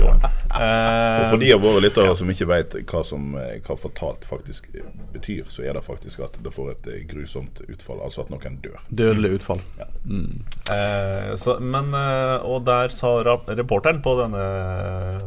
Gjorde. 0.00 0.16
Og 0.26 0.32
Eh, 0.56 1.30
for 1.30 1.36
de 1.36 1.50
av 1.52 1.60
våre 1.60 1.80
lyttere 1.84 2.14
som 2.16 2.30
ikke 2.32 2.46
vet 2.48 2.74
hva, 2.88 3.02
som, 3.04 3.34
eh, 3.36 3.58
hva 3.66 3.74
fortalt 3.76 4.22
faktisk 4.24 4.70
eh, 4.74 4.86
betyr, 5.12 5.42
så 5.52 5.66
er 5.68 5.74
det 5.76 5.82
faktisk 5.84 6.22
at 6.24 6.38
det 6.40 6.52
får 6.54 6.70
et 6.72 6.86
eh, 6.94 7.02
grusomt 7.10 7.60
utfall. 7.68 8.00
Altså 8.06 8.22
at 8.24 8.30
noen 8.32 8.56
dør. 8.64 8.78
Dødelig 8.88 9.34
utfall. 9.36 9.60
eh, 10.72 11.34
så, 11.36 11.58
men, 11.60 11.92
eh, 11.92 12.38
og 12.46 12.64
der 12.64 12.88
sa 12.94 13.18
rap- 13.26 13.48
reporteren 13.52 14.00
på 14.04 14.16
denne 14.22 14.44
eh, 14.46 15.26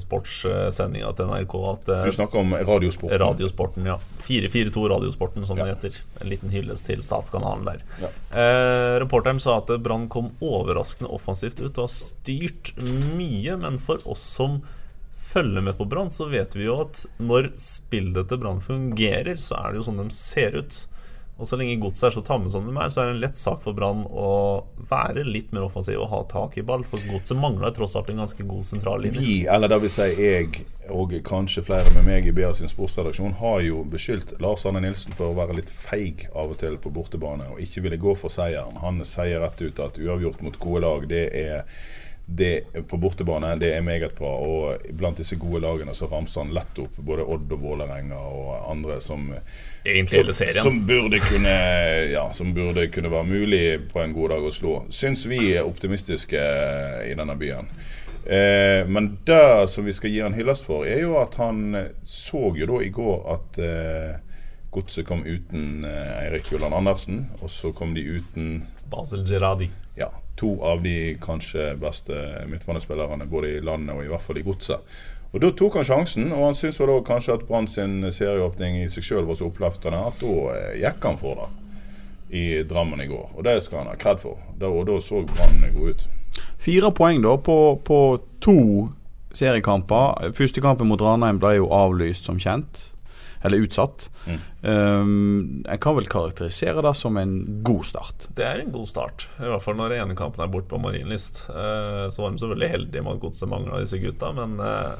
sportssendinga 0.00 1.12
til 1.16 1.30
NRK 1.30 1.54
at 1.70 1.88
eh, 1.92 2.04
Du 2.08 2.16
snakker 2.16 2.42
om 2.42 2.54
Radiosporten? 2.54 3.18
Radiosporten, 3.22 3.88
ja. 3.88 3.96
442 4.24 4.84
Radiosporten, 4.94 5.46
som 5.48 5.60
det 5.60 5.68
heter. 5.70 5.98
En 6.20 6.30
liten 6.30 6.52
hyllest 6.52 6.86
til 6.90 7.02
statskanalen 7.04 7.66
der. 7.68 7.82
Ja. 8.02 8.12
Eh, 8.30 8.98
reporteren 9.02 9.40
sa 9.42 9.58
at 9.62 9.72
Brann 9.82 10.08
kom 10.12 10.32
overraskende 10.44 11.10
offensivt 11.12 11.60
ut 11.62 11.72
og 11.76 11.86
har 11.86 11.94
styrt 11.94 12.74
mye, 12.82 13.56
men 13.60 13.80
for 13.82 14.02
oss 14.08 14.24
som 14.38 14.60
følger 15.32 15.64
med 15.64 15.78
på 15.78 15.86
Brann, 15.88 16.10
så 16.12 16.28
vet 16.28 16.56
vi 16.56 16.66
jo 16.66 16.80
at 16.84 17.04
når 17.22 17.52
spillet 17.60 18.28
til 18.28 18.40
Brann 18.42 18.60
fungerer, 18.60 19.38
så 19.40 19.56
er 19.62 19.72
det 19.72 19.80
jo 19.80 19.86
sånn 19.88 20.02
de 20.02 20.08
ser 20.14 20.58
ut. 20.60 20.82
Og 21.42 21.48
så 21.48 21.58
lenge 21.58 21.80
godset 21.82 22.06
er 22.06 22.14
så 22.14 22.22
tamme 22.22 22.50
som 22.52 22.68
de 22.68 22.72
er, 22.76 22.90
så 22.92 23.02
er 23.02 23.08
det 23.08 23.16
en 23.16 23.22
lett 23.24 23.40
sak 23.40 23.64
for 23.64 23.74
Brann 23.74 24.04
å 24.06 24.28
være 24.86 25.24
litt 25.26 25.50
mer 25.50 25.66
offensiv 25.66 25.98
og 26.04 26.12
ha 26.12 26.20
tak 26.30 26.54
i 26.60 26.62
ball. 26.66 26.84
For 26.86 27.02
godset 27.10 27.40
mangler 27.42 27.74
tross 27.74 27.96
alt 27.98 28.12
en 28.12 28.22
ganske 28.22 28.46
god 28.46 28.68
sentrallinje. 28.68 29.18
Vi, 29.18 29.34
eller 29.50 29.72
det 29.72 29.80
vil 29.82 29.90
si 29.90 30.06
jeg, 30.20 30.62
og 30.94 31.16
kanskje 31.26 31.64
flere 31.66 31.90
med 31.96 32.06
meg 32.06 32.28
i 32.30 32.34
BA 32.36 32.52
sin 32.54 32.70
sportsredaksjon, 32.70 33.34
har 33.40 33.58
jo 33.66 33.82
beskyldt 33.90 34.36
Lars 34.44 34.62
Arne 34.70 34.84
Nilsen 34.84 35.16
for 35.18 35.32
å 35.32 35.38
være 35.40 35.58
litt 35.58 35.72
feig 35.74 36.28
av 36.30 36.54
og 36.54 36.60
til 36.62 36.78
på 36.78 36.94
bortebane 36.94 37.50
og 37.50 37.58
ikke 37.64 37.82
ville 37.88 37.98
gå 38.06 38.14
for 38.22 38.30
seieren. 38.30 38.78
Han 38.84 39.02
sier 39.08 39.42
rett 39.42 39.58
ut 39.66 39.82
at 39.82 39.98
uavgjort 39.98 40.46
mot 40.46 40.62
gode 40.62 40.86
lag, 40.86 41.10
det 41.10 41.26
er 41.42 41.66
det 42.36 42.86
på 42.88 42.96
bortebane 42.96 43.52
det 43.60 43.72
er 43.76 43.84
meget 43.84 44.14
bra. 44.18 44.30
Og 44.42 44.86
blant 44.98 45.20
disse 45.20 45.36
gode 45.40 45.62
lagene 45.64 45.94
så 45.94 46.08
ramser 46.10 46.44
han 46.44 46.54
lett 46.56 46.80
opp 46.82 46.98
både 46.98 47.26
Odd 47.26 47.52
og 47.52 47.62
Vålerenga 47.62 48.18
og 48.18 48.52
andre 48.70 48.98
som 49.04 49.30
Egentlig 49.84 50.20
hele 50.20 50.34
som, 50.34 50.46
serien. 50.46 50.62
som, 50.62 50.82
burde 50.86 51.20
kunne, 51.22 51.56
ja, 52.12 52.26
som 52.36 52.54
burde 52.54 52.86
kunne 52.94 53.10
være 53.12 53.28
mulig 53.28 53.64
på 53.92 54.02
en 54.02 54.14
god 54.16 54.36
dag 54.36 54.46
å 54.46 54.54
slå. 54.54 54.76
Syns 54.92 55.26
vi 55.30 55.52
er 55.54 55.66
optimistiske 55.68 56.42
i 57.08 57.16
denne 57.18 57.36
byen. 57.38 57.70
Eh, 58.24 58.86
men 58.86 59.16
det 59.26 59.68
som 59.68 59.84
vi 59.84 59.92
skal 59.92 60.10
gi 60.10 60.20
han 60.22 60.36
hyllest 60.38 60.66
for, 60.68 60.86
er 60.86 61.02
jo 61.02 61.16
at 61.18 61.34
han 61.42 61.74
så 62.06 62.52
jo 62.56 62.68
da 62.70 62.82
i 62.84 62.92
går 62.94 63.24
at 63.34 63.58
eh, 63.62 64.12
Godset 64.72 65.04
kom 65.04 65.20
uten 65.26 65.84
eh, 65.84 66.12
Eirik 66.22 66.46
Joland 66.52 66.74
Andersen, 66.74 67.26
og 67.42 67.50
så 67.52 67.74
kom 67.76 67.92
de 67.92 68.06
uten 68.08 68.62
Basel 68.88 69.26
Gerradi. 69.28 69.68
To 70.36 70.56
av 70.64 70.82
de 70.82 71.14
kanskje 71.22 71.72
beste 71.80 72.16
midtbanespillerne 72.50 73.26
både 73.30 73.56
i 73.56 73.64
landet 73.64 73.96
og 73.96 74.04
i 74.04 74.10
hvert 74.10 74.24
fall 74.24 74.40
i 74.40 74.46
godset. 74.46 74.94
Og 75.32 75.40
Da 75.40 75.48
tok 75.56 75.78
han 75.80 75.84
sjansen, 75.88 76.32
og 76.32 76.44
han 76.44 76.54
syntes 76.54 77.06
kanskje 77.06 77.34
at 77.34 77.44
Brann 77.48 77.66
sin 77.66 78.04
serieåpning 78.12 78.82
i 78.82 78.88
seg 78.88 79.04
sjøl 79.04 79.24
var 79.24 79.38
så 79.38 79.48
oppløftende 79.48 80.00
at 80.08 80.20
da 80.20 80.32
eh, 80.52 80.80
gikk 80.82 81.04
han 81.08 81.20
for 81.20 81.40
det 81.40 81.48
i 82.32 82.62
Drammen 82.64 83.00
i 83.00 83.06
går. 83.06 83.30
Og 83.36 83.44
det 83.44 83.62
skal 83.64 83.82
han 83.82 83.92
ha 83.92 83.96
kred 83.96 84.20
for. 84.20 84.40
Da, 84.60 84.68
og 84.68 84.86
da 84.88 84.98
så 85.00 85.22
Brann 85.28 85.64
god 85.74 85.94
ut. 85.94 86.04
Fire 86.60 86.92
poeng 86.92 87.22
da 87.24 87.36
på, 87.36 87.56
på 87.84 87.98
to 88.40 88.58
seriekamper. 89.36 90.32
Første 90.36 90.60
kampen 90.64 90.88
mot 90.88 91.00
Ranheim 91.00 91.40
ble 91.40 91.56
jo 91.58 91.68
avlyst, 91.72 92.28
som 92.28 92.40
kjent. 92.40 92.91
Eller 93.42 93.64
utsatt. 93.66 94.10
Mm. 94.26 94.40
Um, 94.62 95.64
en 95.68 95.78
kan 95.82 95.96
vel 95.96 96.06
karakterisere 96.06 96.82
det 96.84 96.94
som 96.94 97.16
en 97.18 97.62
god 97.66 97.86
start. 97.86 98.28
Det 98.36 98.44
er 98.46 98.62
en 98.62 98.70
god 98.74 98.86
start, 98.90 99.26
i 99.40 99.48
hvert 99.50 99.64
fall 99.64 99.78
når 99.78 99.96
den 99.96 100.04
ene 100.04 100.18
kampen 100.18 100.44
er 100.44 100.52
borte 100.52 100.70
på 100.70 100.78
Marienlyst. 100.82 101.44
Uh, 101.50 102.06
så 102.14 102.22
var 102.22 102.30
de 102.30 102.42
så 102.42 102.52
veldig 102.52 102.70
heldige 102.70 103.02
med 103.02 103.18
at 103.18 103.24
godset 103.24 103.50
mangla 103.50 103.82
disse 103.82 103.98
gutta, 104.02 104.30
men 104.36 104.54
uh, 104.62 104.94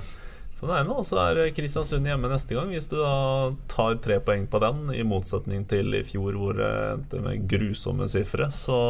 sånn 0.58 0.72
er 0.74 0.82
det 0.82 0.90
nå. 0.90 0.98
Så 1.06 1.20
er 1.22 1.42
Kristiansund 1.54 2.10
hjemme 2.10 2.30
neste 2.32 2.58
gang, 2.58 2.72
hvis 2.74 2.90
du 2.90 2.96
da 2.98 3.14
tar 3.70 4.00
tre 4.02 4.18
poeng 4.26 4.48
på 4.50 4.62
den, 4.62 4.88
i 4.96 5.06
motsetning 5.06 5.68
til 5.70 5.94
i 5.98 6.02
fjor 6.06 6.38
hvor 6.38 6.58
det 6.58 6.72
endte 6.96 7.22
med 7.22 7.46
grusomme 7.50 8.10
sifre. 8.10 8.50
Så, 8.50 8.80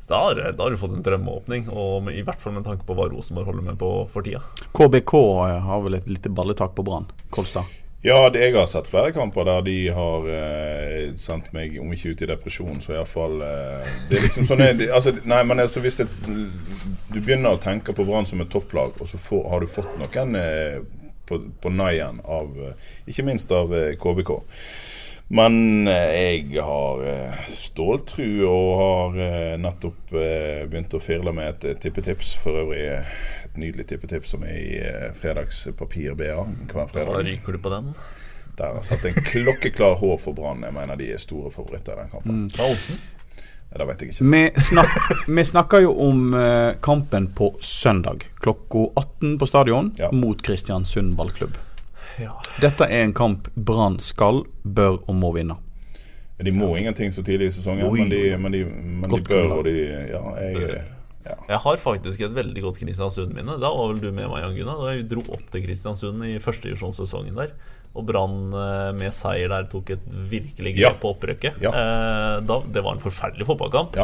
så 0.00 0.14
da, 0.14 0.22
har, 0.24 0.42
da 0.56 0.64
har 0.64 0.72
du 0.72 0.80
fått 0.80 0.96
en 0.96 1.04
drømmeåpning, 1.04 1.68
og 1.68 2.08
med, 2.08 2.16
i 2.16 2.24
hvert 2.24 2.40
fall 2.40 2.56
med 2.56 2.64
tanke 2.64 2.88
på 2.88 2.96
hva 2.96 3.10
Rosenborg 3.12 3.52
holder 3.52 3.68
med 3.68 3.80
på 3.84 3.92
for 4.08 4.24
tida. 4.24 4.40
KBK 4.76 5.14
har 5.68 5.84
vel 5.84 6.00
et 6.00 6.08
lite 6.08 6.32
balletak 6.32 6.72
på 6.78 6.88
Brann. 6.88 7.12
Kolstad. 7.28 7.68
Ja, 8.00 8.16
jeg 8.32 8.54
har 8.56 8.64
sett 8.64 8.86
flere 8.88 9.12
kamper 9.12 9.44
der 9.44 9.64
de 9.66 9.74
har 9.92 10.28
eh, 10.32 11.10
sendt 11.20 11.50
meg, 11.52 11.74
om 11.82 11.90
ikke 11.92 12.14
ut 12.14 12.22
i 12.24 12.28
depresjon, 12.30 12.78
så 12.80 12.94
iallfall 12.94 13.42
eh, 13.44 13.90
Det 14.08 14.16
er 14.16 14.24
liksom 14.24 14.46
sånn 14.48 14.62
altså, 14.64 15.12
Nei, 15.28 15.42
men 15.44 15.60
altså 15.60 15.82
hvis 15.84 16.00
det, 16.00 16.06
du 16.24 17.18
begynner 17.18 17.58
å 17.58 17.60
tenke 17.60 17.92
på 17.92 18.06
Brann 18.08 18.24
som 18.28 18.40
et 18.40 18.48
topplag, 18.52 18.96
og 18.96 19.10
så 19.10 19.20
får, 19.20 19.44
har 19.52 19.60
du 19.60 19.68
fått 19.68 19.92
noen 20.00 20.40
eh, 20.40 20.78
på, 21.28 21.42
på 21.60 21.74
naien 21.74 22.22
av 22.24 22.56
eh, 22.70 22.88
Ikke 23.12 23.26
minst 23.28 23.52
av 23.52 23.74
eh, 23.76 23.92
KBK. 24.00 24.32
Men 25.36 25.86
eh, 25.86 26.16
jeg 26.16 26.64
har 26.64 27.04
eh, 27.06 27.44
ståltru 27.52 28.46
og 28.48 28.70
har 28.80 29.20
nettopp 29.60 30.16
begynt 30.16 30.96
å 30.96 31.04
firle 31.04 31.36
med 31.36 31.52
et 31.52 31.84
tippetips. 31.84 32.32
For 32.40 32.64
øvrig 32.64 32.82
et 33.52 33.56
nydelig 33.58 33.86
tippetips 33.90 34.30
som 34.34 34.42
er 34.46 34.56
i 34.58 34.78
eh, 34.78 35.12
fredagspapir 35.18 36.14
BA 36.18 36.34
hver 36.44 36.74
Da 36.74 36.86
fredag. 36.92 37.24
ryker 37.26 37.52
du 37.52 37.58
på 37.58 37.70
den. 37.72 37.92
Der 38.58 38.74
har 38.76 38.82
satt 38.84 39.04
en 39.08 39.14
klokkeklar 39.24 39.96
H 40.00 40.16
for 40.20 40.32
Brann. 40.36 40.62
Jeg 40.66 40.74
mener 40.74 40.96
de 40.96 41.12
er 41.14 41.18
store 41.18 41.50
favoritter 41.50 41.92
i 41.96 42.02
den 42.02 42.10
kampen. 42.12 42.42
Ja, 42.58 43.78
det 43.78 43.86
vet 43.86 44.00
jeg 44.02 44.10
ikke. 44.10 44.24
Vi, 44.26 44.40
snak, 44.58 44.94
vi 45.30 45.44
snakker 45.46 45.80
jo 45.84 45.92
om 46.08 46.34
uh, 46.34 46.72
kampen 46.82 47.28
på 47.38 47.52
søndag 47.62 48.24
klokka 48.42 48.88
18 48.98 49.36
på 49.38 49.46
stadion 49.46 49.92
Ja. 49.98 50.10
mot 50.12 50.42
Kristiansund 50.42 51.14
ballklubb. 51.16 51.54
Ja. 52.18 52.34
Dette 52.60 52.84
er 52.90 53.04
en 53.06 53.14
kamp 53.14 53.46
Brann 53.54 54.00
skal, 54.02 54.42
bør 54.66 54.98
og 55.08 55.14
må 55.14 55.30
vinne. 55.38 55.54
De 56.42 56.50
må 56.56 56.72
ingenting 56.76 57.12
så 57.12 57.22
tidlig 57.22 57.46
i 57.46 57.52
sesongen, 57.52 57.84
Oi, 57.86 58.00
men 58.00 58.10
de, 58.10 58.20
men 58.40 58.52
de, 58.52 58.64
men 58.64 59.10
de 59.12 59.22
bør 59.22 59.58
og 59.58 59.64
de 59.68 59.74
Ja, 60.10 60.20
jeg, 60.40 60.82
ja. 61.26 61.34
Jeg 61.48 61.58
har 61.66 61.76
faktisk 61.82 62.20
et 62.24 62.32
veldig 62.36 62.62
godt 62.64 62.78
Kristiansund-minne. 62.80 63.58
Da 63.60 63.68
var 63.74 63.90
vel 63.92 64.00
du 64.00 64.08
med 64.12 64.28
meg, 64.30 64.40
Jan 64.44 64.56
Gunnar, 64.56 64.80
da 64.86 64.94
vi 64.96 65.04
dro 65.10 65.20
opp 65.36 65.50
til 65.52 65.64
Kristiansund 65.66 66.24
i 66.24 66.38
førstedivisjonssesongen 66.42 67.36
der. 67.36 67.52
Og 67.98 68.04
Brann 68.06 68.52
eh, 68.54 68.90
med 68.94 69.10
seier 69.12 69.50
der 69.50 69.66
tok 69.70 69.90
et 69.96 70.04
virkelig 70.30 70.76
grep 70.78 70.84
Ja. 70.86 70.92
på 71.02 71.10
opprykket. 71.14 71.58
Ja. 71.60 71.72
Eh, 71.74 72.36
da, 72.46 72.60
det 72.70 72.84
var 72.86 72.94
en 72.96 73.02
forferdelig 73.02 73.46
fotballkamp. 73.48 73.98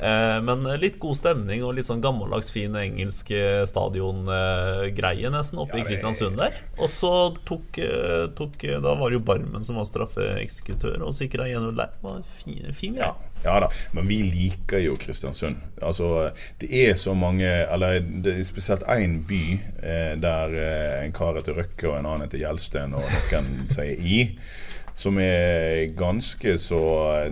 Ja. 0.00 0.36
Eh, 0.36 0.42
men 0.42 0.64
litt 0.80 0.98
god 1.02 1.18
stemning 1.18 1.64
og 1.66 1.76
litt 1.76 1.88
sånn 1.88 2.02
gammeldags, 2.04 2.50
fin 2.54 2.76
engelsk 2.76 3.30
eh, 3.36 3.62
stadiongreie 3.68 5.32
nesten 5.32 5.60
oppe 5.62 5.80
i 5.80 5.86
Kristiansund 5.86 6.40
der. 6.40 6.56
Og 6.80 6.90
så 6.92 7.12
tok, 7.48 7.80
eh, 7.84 8.28
tok 8.36 8.64
eh, 8.64 8.78
Da 8.82 8.96
var 8.96 9.10
det 9.10 9.20
jo 9.20 9.26
Barmen 9.30 9.64
som 9.66 9.78
var 9.80 9.88
straffeeksekutør 9.88 11.04
og 11.04 11.16
sikra 11.16 11.48
1-0 11.48 11.74
der. 11.76 11.92
Det 11.96 12.06
var 12.06 12.22
fin, 12.26 12.72
fin 12.76 12.96
greie. 12.98 13.12
Ja 13.44 13.54
da, 13.60 13.70
men 13.96 14.08
vi 14.08 14.18
liker 14.22 14.82
jo 14.84 14.96
Kristiansund. 15.00 15.60
Altså, 15.82 16.30
det 16.60 16.68
er 16.76 16.96
så 17.00 17.14
mange 17.16 17.48
Eller 17.48 18.00
det 18.00 18.34
er 18.36 18.42
spesielt 18.44 18.84
én 18.92 19.22
by 19.28 19.44
eh, 19.80 20.16
der 20.20 20.56
eh, 20.60 21.04
en 21.06 21.14
kar 21.16 21.38
heter 21.38 21.56
Røkke 21.56 21.88
og 21.88 21.96
en 21.98 22.10
annen 22.10 22.26
heter 22.26 22.42
Gjelsten, 22.42 22.92
og 22.96 23.06
noen 23.32 23.70
sier 23.72 23.96
I. 23.96 24.18
Som 24.96 25.18
er 25.22 25.92
ganske 25.96 26.56
så 26.58 26.80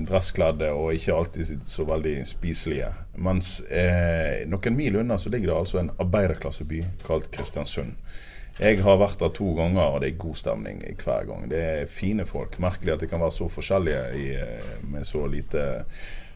dresskledde 0.07 0.71
og 0.73 0.95
ikke 0.95 1.17
alltid 1.17 1.67
så 1.67 1.87
veldig 1.89 2.17
spiselige. 2.29 2.93
Mens 3.19 3.59
eh, 3.67 4.47
noen 4.49 4.77
mil 4.79 5.01
unna 5.03 5.19
så 5.19 5.33
ligger 5.33 5.53
det 5.53 5.59
altså 5.59 5.83
en 5.83 5.93
arbeiderklasseby 5.99 6.85
kalt 7.07 7.31
Kristiansund. 7.35 7.97
Jeg 8.59 8.81
har 8.83 8.97
vært 8.99 9.21
der 9.21 9.31
to 9.37 9.53
ganger, 9.55 9.85
og 9.87 10.01
det 10.03 10.09
er 10.09 10.23
god 10.23 10.39
stemning 10.39 10.81
hver 10.99 11.29
gang. 11.29 11.45
Det 11.51 11.59
er 11.63 11.91
fine 11.91 12.25
folk. 12.27 12.57
Merkelig 12.59 12.97
at 12.97 13.05
de 13.05 13.11
kan 13.11 13.23
være 13.23 13.37
så 13.37 13.47
forskjellige 13.55 14.01
i, 14.19 14.31
eh, 14.35 14.73
med 14.91 15.07
så 15.07 15.27
lite 15.31 15.85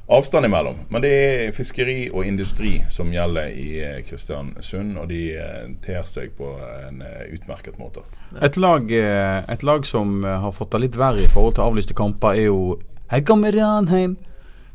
avstand 0.07 0.47
imellom. 0.47 0.77
Men 0.89 1.03
det 1.05 1.13
er 1.13 1.53
fiskeri 1.57 2.09
og 2.11 2.27
industri 2.27 2.75
som 2.93 3.13
gjelder 3.13 3.53
i 3.55 3.69
eh, 3.83 4.01
Kristiansund, 4.07 4.97
og 5.01 5.09
de 5.13 5.23
eh, 5.39 5.69
ter 5.85 6.03
seg 6.09 6.35
på 6.39 6.53
en 6.89 7.03
eh, 7.07 7.29
utmerket 7.37 7.79
måte. 7.81 8.05
Et 8.43 8.57
lag, 8.57 8.91
et 8.93 9.63
lag 9.63 9.87
som 9.87 10.23
har 10.25 10.53
fått 10.57 10.73
det 10.75 10.87
litt 10.87 10.99
verre 11.01 11.25
i 11.25 11.31
forhold 11.33 11.59
til 11.59 11.67
avlyste 11.67 11.97
kamper, 11.97 12.37
er 12.37 12.49
jo 12.51 12.79
Heggamme 13.13 13.51
Ranheim, 13.53 14.17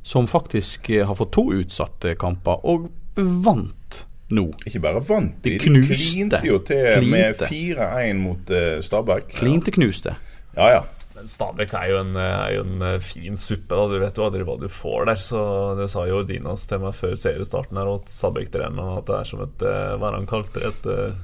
som 0.05 0.27
faktisk 0.29 0.91
har 0.93 1.17
fått 1.17 1.33
to 1.35 1.49
utsatte 1.57 2.13
kamper, 2.21 2.61
og 2.63 2.87
vant 3.17 4.03
nå. 4.29 4.45
Ikke 4.67 4.81
bare 4.83 5.01
vant 5.07 5.39
de, 5.43 5.55
De 5.57 5.71
knuste. 5.71 5.95
klinte 5.97 6.41
jo 6.45 6.59
til 6.67 7.07
med 7.09 7.41
4-1 7.41 8.21
mot 8.21 8.51
uh, 8.53 8.77
Stabæk. 8.83 9.31
Klinte 9.39 9.73
knuste. 9.73 10.13
Ja, 10.57 10.69
ja. 10.75 10.81
Men 11.17 11.25
Stabæk 11.29 11.71
er 11.73 11.87
jo 11.89 11.99
en, 12.03 12.11
er 12.21 12.51
jo 12.53 12.63
en 12.67 12.83
eh, 12.85 12.99
fin 13.01 13.37
suppe. 13.39 13.73
Da. 13.73 13.87
Du 13.89 13.95
vet 14.03 14.19
jo 14.19 14.25
aldri 14.27 14.43
hva 14.45 14.53
du 14.61 14.67
får 14.69 15.07
der. 15.09 15.21
Så 15.23 15.39
Det 15.79 15.87
sa 15.89 16.03
jo 16.05 16.19
Dinas 16.27 16.67
til 16.69 16.83
meg 16.83 16.93
før 16.93 17.15
seriestarten 17.17 17.79
her, 17.81 17.89
at 17.97 18.11
Stabæk-treneren 18.13 18.99
at 18.99 19.09
det 19.09 19.15
er 19.17 19.29
som 19.31 19.41
et 19.47 19.65
eh, 19.65 19.95
Hva 19.97 20.11
er 20.11 20.19
han 20.19 20.29
kalt, 20.29 20.51
det? 20.53 20.69
Et 20.69 20.89
eh, 20.93 21.17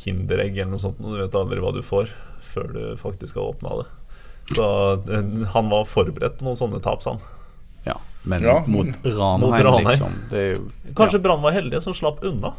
Kinderegg 0.00 0.56
eller 0.56 0.72
noe 0.72 0.80
sånt. 0.80 1.02
Du 1.04 1.18
vet 1.20 1.36
aldri 1.36 1.60
hva 1.60 1.74
du 1.76 1.82
får 1.84 2.08
før 2.46 2.72
du 2.72 2.80
faktisk 3.00 3.36
har 3.36 3.50
åpna 3.52 3.82
det. 3.82 3.86
Så 4.56 4.66
han 5.52 5.68
var 5.72 5.88
forberedt 5.90 6.38
på 6.38 6.46
noen 6.46 6.56
sånne 6.56 6.78
tap, 6.84 7.02
sa 7.02 7.16
han. 7.16 7.24
Ja, 7.88 7.96
men 8.24 8.44
Ja. 8.46 8.60
mot 8.66 8.86
Ranheim, 9.04 9.88
liksom. 9.88 10.14
Det 10.30 10.38
er 10.38 10.48
jo 10.54 10.94
Kanskje 10.96 11.20
Brann 11.24 11.42
var 11.42 11.52
heldige 11.56 11.80
som 11.82 11.92
slapp 11.96 12.22
unna. 12.24 12.52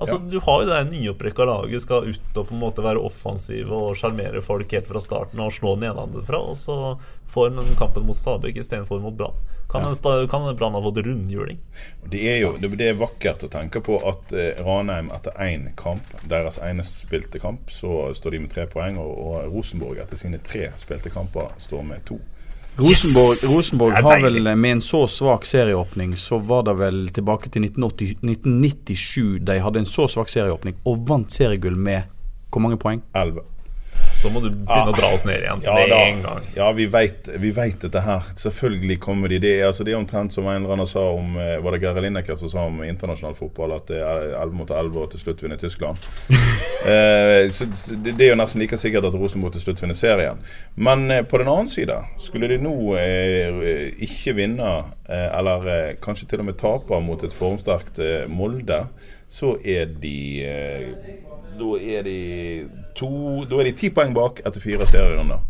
Altså 0.00 0.16
Ja. 0.16 0.30
Du 0.30 0.40
har 0.40 0.62
jo 0.62 0.68
det 0.68 0.90
nyopprykka 0.90 1.44
laget 1.44 1.82
skal 1.82 2.08
ut 2.08 2.36
og 2.36 2.46
på 2.48 2.54
en 2.54 2.60
måte 2.62 2.82
være 2.82 3.02
offensive 3.04 3.68
og 3.76 3.96
sjarmere 4.00 4.40
folk 4.40 4.72
helt 4.72 4.88
fra 4.88 5.00
starten 5.04 5.40
og 5.44 5.52
slå 5.52 5.74
nedenfra, 5.76 6.40
og 6.40 6.56
så 6.56 6.76
får 7.28 7.50
man 7.52 7.68
kampen 7.76 8.06
mot 8.08 8.16
Stabæk 8.16 8.56
istedenfor 8.56 9.00
mot 9.04 9.14
Brann. 9.14 9.36
Kan, 9.70 9.84
ja. 9.84 10.26
kan 10.26 10.56
Brann 10.56 10.74
ha 10.74 10.82
fått 10.82 11.02
rundhjuling? 11.06 11.60
Det 12.10 12.22
er 12.32 12.40
jo 12.40 12.54
det, 12.58 12.72
det 12.80 12.88
er 12.90 12.98
vakkert 12.98 13.44
å 13.44 13.52
tenke 13.52 13.82
på 13.84 14.00
at 14.08 14.32
eh, 14.32 14.58
Ranheim 14.66 15.12
etter 15.14 15.36
én 15.44 15.68
kamp, 15.78 16.16
deres 16.24 16.58
ene 16.58 16.82
spilte 16.86 17.38
kamp, 17.38 17.70
så 17.70 18.08
står 18.16 18.34
de 18.34 18.42
med 18.46 18.50
tre 18.50 18.66
poeng. 18.72 18.98
Og, 18.98 19.12
og 19.14 19.52
Rosenborg 19.52 20.00
etter 20.02 20.18
sine 20.18 20.40
tre 20.42 20.72
spilte 20.80 21.12
kamper 21.12 21.52
står 21.60 21.86
med 21.86 22.02
to. 22.08 22.18
Rosenborg, 22.80 23.42
Rosenborg 23.50 23.94
Det 23.94 24.00
er 24.00 24.08
har 24.08 24.22
vel 24.24 24.56
med 24.56 24.76
en 24.76 24.82
så 24.84 25.02
svak 25.10 25.44
serieåpning, 25.48 26.14
så 26.16 26.38
var 26.38 26.64
det 26.68 26.76
vel 26.80 27.02
tilbake 27.12 27.50
til 27.52 27.66
1980, 27.68 28.16
1997 28.24 29.38
de 29.46 29.58
hadde 29.60 29.82
en 29.82 29.88
så 29.88 30.08
svak 30.08 30.32
serieåpning 30.32 30.78
og 30.88 31.04
vant 31.08 31.32
seriegull 31.32 31.76
med 31.76 32.08
hvor 32.50 32.64
mange 32.64 32.80
poeng? 32.82 33.02
Elleve. 33.14 33.44
Så 34.20 34.28
må 34.28 34.42
du 34.44 34.50
begynne 34.52 34.92
å 34.92 34.96
dra 34.96 35.08
oss 35.14 35.22
ned 35.24 35.40
igjen 35.40 35.62
Ja, 35.64 35.74
da. 35.88 35.98
en 36.04 36.18
gang. 36.20 36.48
ja 36.52 36.66
vi 36.76 36.84
vet, 36.92 37.30
dette 37.80 38.02
her. 38.04 38.26
Selvfølgelig 38.36 38.98
kommer 39.00 39.32
de. 39.32 39.38
Det 39.40 39.52
altså, 39.64 39.86
det 39.86 39.94
er 39.94 40.00
omtrent 40.00 40.34
som 40.34 40.44
en 40.44 40.58
eller 40.58 40.74
annen 40.76 40.88
sa 40.90 41.06
om 41.14 41.38
eh, 41.40 41.56
Var 41.64 41.76
det 41.76 41.80
Geir 41.80 42.00
Lineker 42.04 42.36
som 42.36 42.52
sa 42.52 42.66
om 42.68 42.82
internasjonal 42.84 43.36
fotball 43.38 43.72
at 43.78 43.88
det 43.88 44.02
er 44.04 44.34
11 44.42 44.58
mot 44.58 44.72
11 44.76 45.00
og 45.00 45.08
til 45.14 45.22
slutt 45.22 45.44
vinner 45.44 45.60
Tyskland? 45.60 46.04
eh, 46.92 47.46
så, 47.54 47.68
det, 47.96 48.12
det 48.18 48.26
er 48.26 48.34
jo 48.34 48.40
nesten 48.42 48.60
like 48.60 48.76
sikkert 48.80 49.08
at 49.08 49.16
Rosenborg 49.16 49.56
til 49.56 49.64
slutt 49.64 49.80
vinner 49.80 49.96
serien. 49.96 50.44
Men 50.76 51.06
eh, 51.10 51.24
på 51.24 51.40
den 51.40 51.48
annen 51.48 51.70
side, 51.72 51.96
skulle 52.20 52.50
de 52.52 52.60
nå 52.60 52.74
eh, 53.00 53.62
ikke 54.04 54.36
vinne, 54.36 54.74
eh, 55.08 55.28
eller 55.38 55.70
eh, 55.72 55.94
kanskje 56.04 56.28
til 56.30 56.44
og 56.44 56.50
med 56.50 56.60
tape 56.60 57.00
mot 57.04 57.24
et 57.24 57.36
formsterkt 57.36 58.02
Molde, 58.28 58.84
så 59.30 59.54
er 59.64 59.86
de 60.02 60.16
eh, 60.42 60.88
Da 61.60 61.70
er 61.78 62.02
de 62.06 62.18
to 62.98 63.10
Da 63.46 63.60
er 63.60 63.68
de 63.70 63.76
ti 63.78 63.90
poeng 63.94 64.14
bak 64.16 64.42
etter 64.42 64.62
fire 64.64 64.86
serierunder 64.90 65.46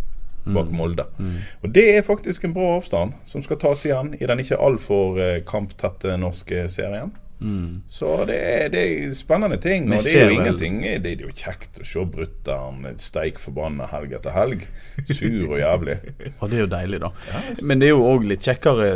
bak 0.51 0.71
Molde. 0.73 1.05
Og 1.63 1.75
Det 1.75 1.85
er 1.97 2.03
faktisk 2.03 2.45
en 2.45 2.55
bra 2.57 2.77
avstand 2.79 3.13
som 3.29 3.43
skal 3.45 3.59
tas 3.61 3.85
igjen 3.85 4.15
i 4.21 4.27
den 4.27 4.41
ikke 4.41 4.57
altfor 4.59 5.21
eh, 5.21 5.43
kamptette 5.47 6.17
norske 6.19 6.65
serien. 6.73 7.13
Så 7.89 8.25
det 8.29 8.37
er, 8.37 8.69
det 8.73 8.81
er 8.85 9.15
spennende 9.17 9.57
ting. 9.61 9.87
Men 9.89 9.99
Og 9.99 10.05
det 10.05 10.13
er 10.13 10.29
jo 10.29 10.37
ingenting 10.37 10.81
Det 11.01 11.13
er 11.15 11.23
jo 11.25 11.31
kjekt 11.33 11.81
å 11.81 11.87
se 11.89 12.05
brutter'n 12.05 12.99
steik 13.01 13.41
forbanna 13.41 13.89
helg 13.91 14.13
etter 14.19 14.35
helg. 14.35 14.67
Sur 15.09 15.55
og 15.55 15.59
jævlig. 15.61 15.97
Og 16.41 16.51
det 16.51 16.59
er 16.59 16.65
jo 16.65 16.71
deilig, 16.75 17.01
da. 17.07 17.13
Men 17.65 17.81
det 17.81 17.89
er 17.91 17.95
jo 17.95 18.05
òg 18.11 18.27
litt 18.29 18.45
kjekkere 18.45 18.91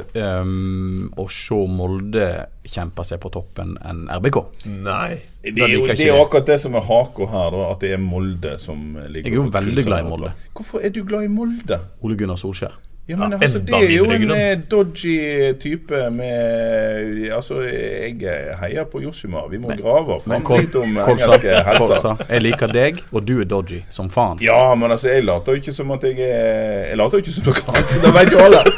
um, 0.44 1.08
å 1.16 1.28
se 1.32 1.60
Molde 1.74 2.28
kjempe 2.64 3.04
seg 3.04 3.20
på 3.22 3.30
toppen 3.32 3.74
enn 3.84 4.06
RBK. 4.12 4.40
Nei. 4.72 5.20
Det 5.44 5.60
er 5.60 5.74
jo 5.74 5.84
det 5.84 6.06
er 6.08 6.16
akkurat 6.16 6.46
det 6.48 6.56
som 6.62 6.76
er 6.78 6.84
haka 6.86 7.26
her, 7.28 7.52
da, 7.52 7.66
at 7.74 7.82
det 7.84 7.90
er 7.96 8.00
Molde 8.00 8.54
som 8.60 8.94
ligger 8.96 9.28
Jeg 9.28 9.34
er 9.34 9.40
jo 9.42 9.50
veldig 9.52 9.84
glad 9.84 10.04
i 10.04 10.08
Molde. 10.08 10.32
Hvorfor 10.56 10.84
er 10.84 10.92
du 10.94 11.02
glad 11.04 11.26
i 11.26 11.32
Molde? 11.32 11.80
Ole 12.04 12.16
Gunnar 12.20 12.40
Solskjær. 12.40 12.78
Ja, 13.06 13.16
men 13.16 13.32
Ja, 13.32 13.38
altså, 13.42 13.58
Det 13.58 13.74
er 13.74 13.90
jo 13.96 14.04
en 14.04 14.30
eh, 14.30 14.58
dodgy 14.70 15.52
type 15.60 16.10
med 16.10 17.28
Altså, 17.32 17.60
jeg 17.60 18.16
heier 18.60 18.84
på 18.84 19.00
Josima. 19.02 19.44
Vi 19.50 19.58
må 19.58 19.68
grave 19.76 20.20
fram 20.24 20.46
litt 20.56 20.74
om 20.80 20.96
engelske 20.96 21.58
helter. 21.68 22.24
Jeg 22.28 22.42
liker 22.42 22.72
deg, 22.72 23.02
og 23.12 23.26
du 23.28 23.40
er 23.40 23.44
dodgy 23.44 23.82
som 23.90 24.08
faen. 24.10 24.40
Ja, 24.40 24.74
men 24.74 24.90
altså, 24.90 25.08
jeg 25.12 25.24
later 25.24 25.52
jo 25.52 25.60
ikke 25.60 25.76
som 25.76 25.90
at 25.90 26.04
jeg 26.08 26.16
er 26.20 26.88
Jeg 26.88 26.96
later 26.96 27.18
jo 27.18 27.24
ikke 27.24 27.36
som 27.36 27.44
noe 27.50 27.66
annet. 27.68 27.98
Det 28.04 28.14
vet 28.16 28.32
jo 28.32 28.38
alle. 28.46 28.62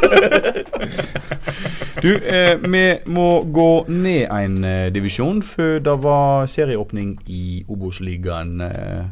Du, 2.03 2.11
eh, 2.17 2.59
vi 2.61 2.83
må 3.09 3.43
gå 3.43 3.85
ned 3.89 4.27
en 4.29 4.65
eh, 4.65 4.89
divisjon, 4.93 5.41
for 5.43 5.81
det 5.81 5.95
var 6.05 6.45
serieåpning 6.47 7.15
i 7.33 7.65
Obos-ligaen 7.73 8.61
eh, 8.61 9.07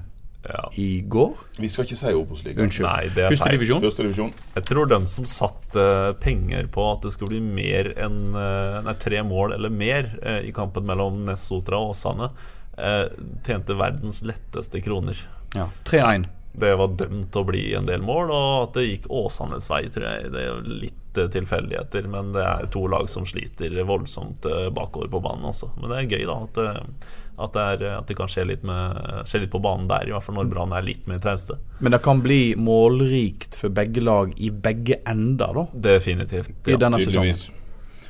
Ja. 0.45 0.69
i 0.77 1.01
går. 1.09 1.33
Vi 1.57 1.69
skal 1.73 1.87
ikke 1.87 1.97
si 1.97 2.13
Obos-ligaen. 2.13 2.67
Unnskyld. 2.67 2.85
Nei, 2.89 3.09
det 3.17 3.25
er 3.25 3.31
Første 3.33 3.47
feil. 3.49 3.57
divisjon. 3.59 3.81
Første 3.81 4.05
divisjon. 4.05 4.33
Jeg 4.59 4.65
tror 4.69 4.91
de 4.91 4.99
som 5.09 5.25
satte 5.31 5.87
penger 6.21 6.67
på 6.75 6.85
at 6.93 7.07
det 7.07 7.13
skulle 7.15 7.33
bli 7.33 7.41
mer 7.41 7.93
enn 7.97 8.19
eh, 8.37 8.81
nei, 8.85 8.95
tre 9.01 9.23
mål 9.25 9.57
eller 9.57 9.73
mer 9.73 10.11
eh, 10.23 10.43
i 10.49 10.53
kampen 10.53 10.85
mellom 10.85 11.23
Nessotra 11.31 11.81
og 11.81 11.95
Åsane, 11.95 12.29
eh, 12.77 13.07
tjente 13.47 13.77
verdens 13.81 14.21
letteste 14.29 14.83
kroner. 14.85 15.17
Ja, 15.57 15.69
3-1. 15.89 16.29
Det 16.55 16.71
var 16.79 16.93
dømt 16.95 17.33
til 17.35 17.41
å 17.43 17.47
bli 17.49 17.63
en 17.75 17.87
del 17.89 18.03
mål, 18.07 18.29
og 18.31 18.69
at 18.69 18.77
det 18.77 18.85
gikk 18.87 19.09
Åsanes 19.11 19.67
vei, 19.73 19.81
tror 19.91 20.05
jeg. 20.07 20.29
Det 20.37 20.45
er 20.53 20.61
litt 20.85 21.19
eh, 21.19 21.27
tilfeldigheter, 21.35 22.07
men 22.13 22.31
det 22.37 22.45
er 22.47 22.69
to 22.71 22.85
lag 22.93 23.09
som 23.11 23.25
sliter 23.27 23.75
voldsomt 23.89 24.45
eh, 24.47 24.69
bakover 24.77 25.09
på 25.11 25.23
banen. 25.25 25.49
Også. 25.51 25.73
Men 25.81 25.91
det 25.91 25.99
er 26.05 26.13
gøy, 26.19 26.27
da. 26.31 26.37
At, 26.47 26.55
det- 26.61 27.11
at, 27.35 27.53
det, 27.55 27.63
er, 27.63 27.97
at 27.99 28.07
det 28.09 28.17
kan 28.19 28.31
skje 28.31 28.47
litt, 28.47 28.63
med, 28.67 29.27
skje 29.29 29.43
litt 29.45 29.53
på 29.53 29.61
banen 29.63 29.89
der, 29.91 30.07
i 30.09 30.15
hvert 30.15 30.25
fall 30.27 30.39
når 30.39 30.53
Brann 30.53 30.75
er 30.77 30.87
litt 30.87 31.09
mer 31.11 31.21
trauste. 31.23 31.59
Men 31.81 31.97
det 31.97 32.01
kan 32.05 32.23
bli 32.23 32.55
målrikt 32.61 33.59
for 33.59 33.75
begge 33.75 34.05
lag 34.05 34.33
i 34.39 34.53
begge 34.55 35.01
ender, 35.11 35.61
da. 35.61 35.67
Definitivt. 35.91 36.55
I 36.71 36.79
denne 36.81 37.03
sesongen. 37.03 37.63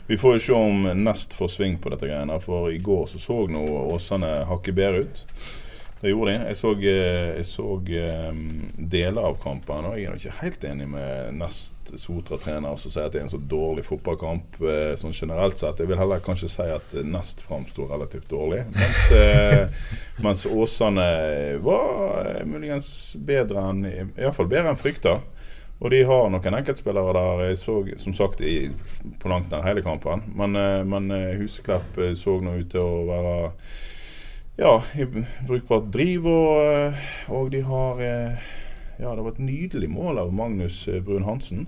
Vi 0.06 0.18
får 0.20 0.36
jo 0.36 0.44
se 0.44 0.52
om 0.52 0.88
Nest 1.00 1.32
får 1.32 1.48
sving 1.48 1.78
på 1.80 1.88
dette 1.94 2.08
greiene. 2.08 2.36
For 2.44 2.68
i 2.72 2.80
går 2.84 3.06
så 3.08 3.20
så 3.22 3.38
nå 3.48 3.64
Åsane 3.94 4.34
hakket 4.50 4.76
bedre 4.76 5.06
ut. 5.06 5.22
Det 6.04 6.10
gjorde 6.10 6.32
de. 6.32 6.40
Jeg 6.50 6.56
så, 6.56 6.70
eh, 6.84 7.28
jeg 7.38 7.44
så 7.48 7.66
eh, 7.96 8.40
deler 8.76 9.24
av 9.24 9.38
kampen, 9.40 9.86
og 9.88 9.94
jeg 9.96 10.10
er 10.10 10.18
ikke 10.18 10.34
helt 10.42 10.64
enig 10.68 10.88
med 10.92 11.38
Nest 11.38 11.92
Sotra-trener 11.96 12.76
som 12.76 12.92
sier 12.92 13.06
at 13.08 13.14
det 13.14 13.22
er 13.22 13.24
en 13.24 13.32
så 13.32 13.40
dårlig 13.40 13.86
fotballkamp 13.86 14.58
eh, 14.68 14.90
sånn 15.00 15.16
generelt 15.16 15.56
sett. 15.56 15.80
Jeg 15.80 15.88
vil 15.88 15.96
heller 15.96 16.20
kanskje 16.20 16.50
si 16.52 16.66
at 16.74 16.92
Nest 17.08 17.40
framsto 17.46 17.86
relativt 17.88 18.28
dårlig. 18.28 18.66
Mens, 18.74 19.80
mens 20.26 20.44
Åsane 20.52 21.08
var 21.64 22.28
muligens 22.52 22.90
bedre 23.16 23.64
enn 23.70 23.82
Iallfall 23.88 24.52
bedre 24.52 24.74
enn 24.74 24.82
frykta. 24.82 25.16
Og 25.80 25.88
de 25.88 26.02
har 26.04 26.28
noen 26.28 26.60
enkeltspillere 26.60 27.16
der. 27.16 27.46
Jeg 27.48 27.62
så 27.62 27.78
som 28.04 28.12
sagt 28.20 28.44
i, 28.44 28.68
på 29.24 29.32
langt 29.32 29.48
nær 29.48 29.64
hele 29.64 29.80
kampen. 29.80 30.28
Men, 30.36 30.60
men 30.84 31.08
Huseklepp 31.40 31.96
så 32.20 32.36
nå 32.44 32.58
ut 32.60 32.72
til 32.76 32.84
å 32.84 33.02
være 33.08 33.34
ja, 34.56 34.82
i 34.94 35.06
brukbart 35.46 35.90
driv. 35.92 36.26
Og, 36.26 36.64
eh, 36.64 37.06
og 37.28 37.50
de 37.54 37.62
har 37.66 38.02
eh, 38.02 38.50
Ja, 38.94 39.10
det 39.10 39.24
var 39.24 39.32
et 39.32 39.42
nydelig 39.42 39.88
mål 39.90 40.20
av 40.22 40.34
Magnus 40.34 40.84
eh, 40.88 41.00
Brun-Hansen. 41.02 41.66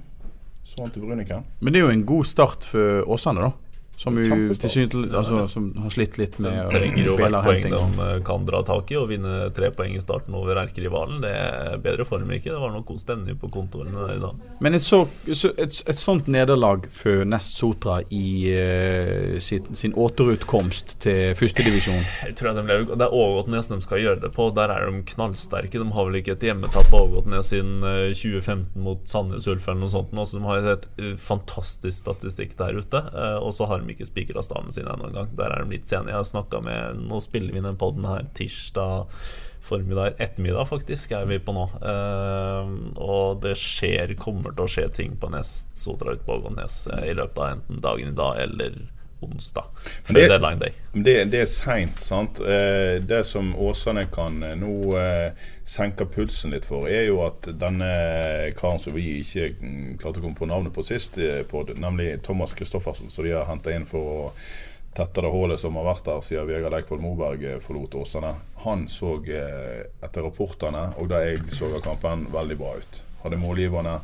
Sånn 0.67 0.91
til 0.95 1.03
Bruniken. 1.03 1.47
Men 1.61 1.75
det 1.75 1.81
er 1.81 1.89
jo 1.89 1.95
en 1.95 2.07
god 2.07 2.27
start 2.27 2.67
for 2.67 3.07
Åsane, 3.11 3.49
da. 3.49 3.66
Som 3.97 4.19
jo 4.21 4.27
Kjempestart. 4.29 4.71
tilsynelatende 4.71 5.19
altså, 5.19 5.49
som 5.49 5.69
har 5.81 5.93
slitt 5.95 6.19
litt 6.21 6.39
med 6.39 6.53
De 6.53 6.65
å 6.67 6.73
trenger 6.73 7.07
jo 7.07 7.17
hvert 7.17 7.39
poeng 7.47 7.63
de 7.73 8.07
eh, 8.07 8.19
kan 8.27 8.45
dra 8.49 8.61
tak 8.67 8.93
i, 8.93 8.99
og 9.01 9.09
vinne 9.09 9.49
tre 9.57 9.71
poeng 9.73 9.95
i 9.97 10.03
starten 10.03 10.37
over 10.37 10.61
erkerivalen. 10.61 11.23
Det 11.25 11.33
er 11.33 11.81
bedre 11.83 12.05
form 12.09 12.31
ikke. 12.37 12.53
Det 12.53 12.61
var 12.61 12.75
nok 12.75 12.87
god 12.91 13.01
stemning 13.01 13.39
på 13.41 13.51
kontorene 13.55 13.97
der 13.97 14.19
i 14.19 14.23
dag. 14.23 14.43
Men 14.61 14.77
et, 14.77 14.85
så, 14.85 15.03
et, 15.27 15.81
et 15.89 16.01
sånt 16.01 16.29
nederlag 16.29 16.85
for 16.93 17.25
Nest 17.29 17.57
Sotra 17.57 18.03
i 18.13 18.27
uh, 18.53 19.39
sin, 19.43 19.73
sin 19.77 19.97
återutkomst 19.97 20.99
til 21.05 21.33
førstedivisjon 21.39 22.05
de 22.37 22.77
Det 22.97 23.07
er 23.07 23.15
Ågotnes 23.15 23.69
de 23.71 23.79
skal 23.85 24.03
gjøre 24.03 24.21
det 24.25 24.33
på. 24.35 24.49
Der 24.57 24.73
er 24.73 24.91
de 24.91 25.03
knallsterke. 25.11 25.81
De 25.81 25.89
har 25.93 26.09
vel 26.09 26.21
ikke 26.21 26.37
et 26.37 26.47
hjemmetap 26.49 26.89
på 26.93 27.01
Ågotnes 27.07 27.51
siden 27.53 27.83
eh, 27.87 28.13
2015 28.17 28.83
mot 28.83 29.03
Sandnes 29.09 29.47
Ulf 29.51 29.69
eller 29.69 29.83
noe 29.85 29.93
sånt. 29.93 30.13
nå, 30.17 30.27
de 30.31 30.43
har 30.47 30.71
et 30.75 30.87
eh, 31.01 31.15
fantastisk 31.21 31.97
statistikk 31.97 32.57
der 32.59 32.81
ute. 32.81 33.03
eh, 33.13 33.39
Og 33.41 33.55
så 33.57 33.69
har 33.71 33.86
de 33.87 33.97
ikke 33.97 34.09
spikra 34.09 34.45
stallen 34.45 34.75
sin 34.75 34.89
ennå 34.89 35.11
engang. 35.11 35.33
Der 35.39 35.53
er 35.53 35.65
de 35.65 35.77
litt 35.77 35.91
sene. 35.91 36.13
Jeg 36.13 36.21
har 36.21 36.29
snakket 36.29 36.65
med 36.67 37.05
Nå 37.07 37.21
spiller 37.25 37.55
vi 37.55 37.65
den 37.65 37.79
poden 37.81 38.07
her 38.09 38.27
tirsdag 38.37 39.07
formiddag, 39.67 40.15
ettermiddag 40.23 40.69
faktisk, 40.69 41.13
er 41.13 41.27
vi 41.27 41.39
på 41.43 41.55
nå. 41.57 41.65
Uh, 41.83 42.69
og 43.03 43.41
det 43.43 43.57
skjer, 43.59 44.15
kommer 44.21 44.55
til 44.55 44.67
å 44.67 44.71
skje 44.71 44.87
ting 45.01 45.17
på 45.21 45.31
Nest 45.35 45.75
Sotra 45.79 46.15
på 46.23 46.39
Ågotnes 46.39 46.85
eh, 46.93 47.09
i 47.11 47.17
løpet 47.19 47.41
av 47.43 47.57
enten 47.57 47.83
dagen 47.83 48.13
i 48.13 48.17
dag 48.17 48.39
eller 48.45 48.79
onsdag. 49.21 49.65
Før 50.05 50.15
det- 50.15 50.29
deadline 50.29 50.59
day. 50.61 50.73
Det, 50.93 51.15
det 51.31 51.41
er 51.41 51.49
seint, 51.51 52.01
sant. 52.01 52.41
Eh, 52.41 53.01
det 53.03 53.25
som 53.27 53.55
Åsane 53.57 54.07
kan 54.13 54.43
eh, 54.43 54.55
nå 54.57 54.97
eh, 54.99 55.33
senke 55.65 56.07
pulsen 56.07 56.51
litt 56.55 56.65
for, 56.65 56.89
er 56.89 57.07
jo 57.09 57.23
at 57.27 57.49
denne 57.61 57.89
karen 58.59 58.79
som 58.79 58.95
vi 58.97 59.19
ikke 59.21 59.51
mm, 59.61 59.99
klarte 59.99 60.21
å 60.21 60.27
komme 60.27 60.39
på 60.39 60.49
navnet 60.49 60.75
på 60.75 60.85
sist, 60.87 61.19
på, 61.51 61.65
nemlig 61.77 62.23
Thomas 62.23 62.55
Christoffersen, 62.57 63.11
som 63.11 63.25
de 63.25 63.35
har 63.37 63.49
henta 63.49 63.75
inn 63.75 63.87
for 63.89 64.13
å 64.13 64.31
tette 64.97 65.21
det 65.21 65.29
hullet 65.29 65.61
som 65.61 65.77
har 65.77 65.85
vært 65.91 66.07
der 66.07 66.23
siden 66.25 66.47
Vegard 66.49 66.73
Leikvoll 66.73 67.03
Moberg 67.05 67.43
forlot 67.61 67.99
Åsane. 68.01 68.33
Han 68.65 68.87
så 68.89 69.19
etter 69.27 70.25
rapportene 70.25 70.87
og 70.97 71.11
da 71.13 71.21
jeg 71.27 71.43
så 71.53 71.69
av 71.69 71.83
kampen, 71.85 72.25
veldig 72.33 72.57
bra 72.57 72.73
ut. 72.81 73.03
Hadde 73.25 73.41
målgiverne, 73.43 73.99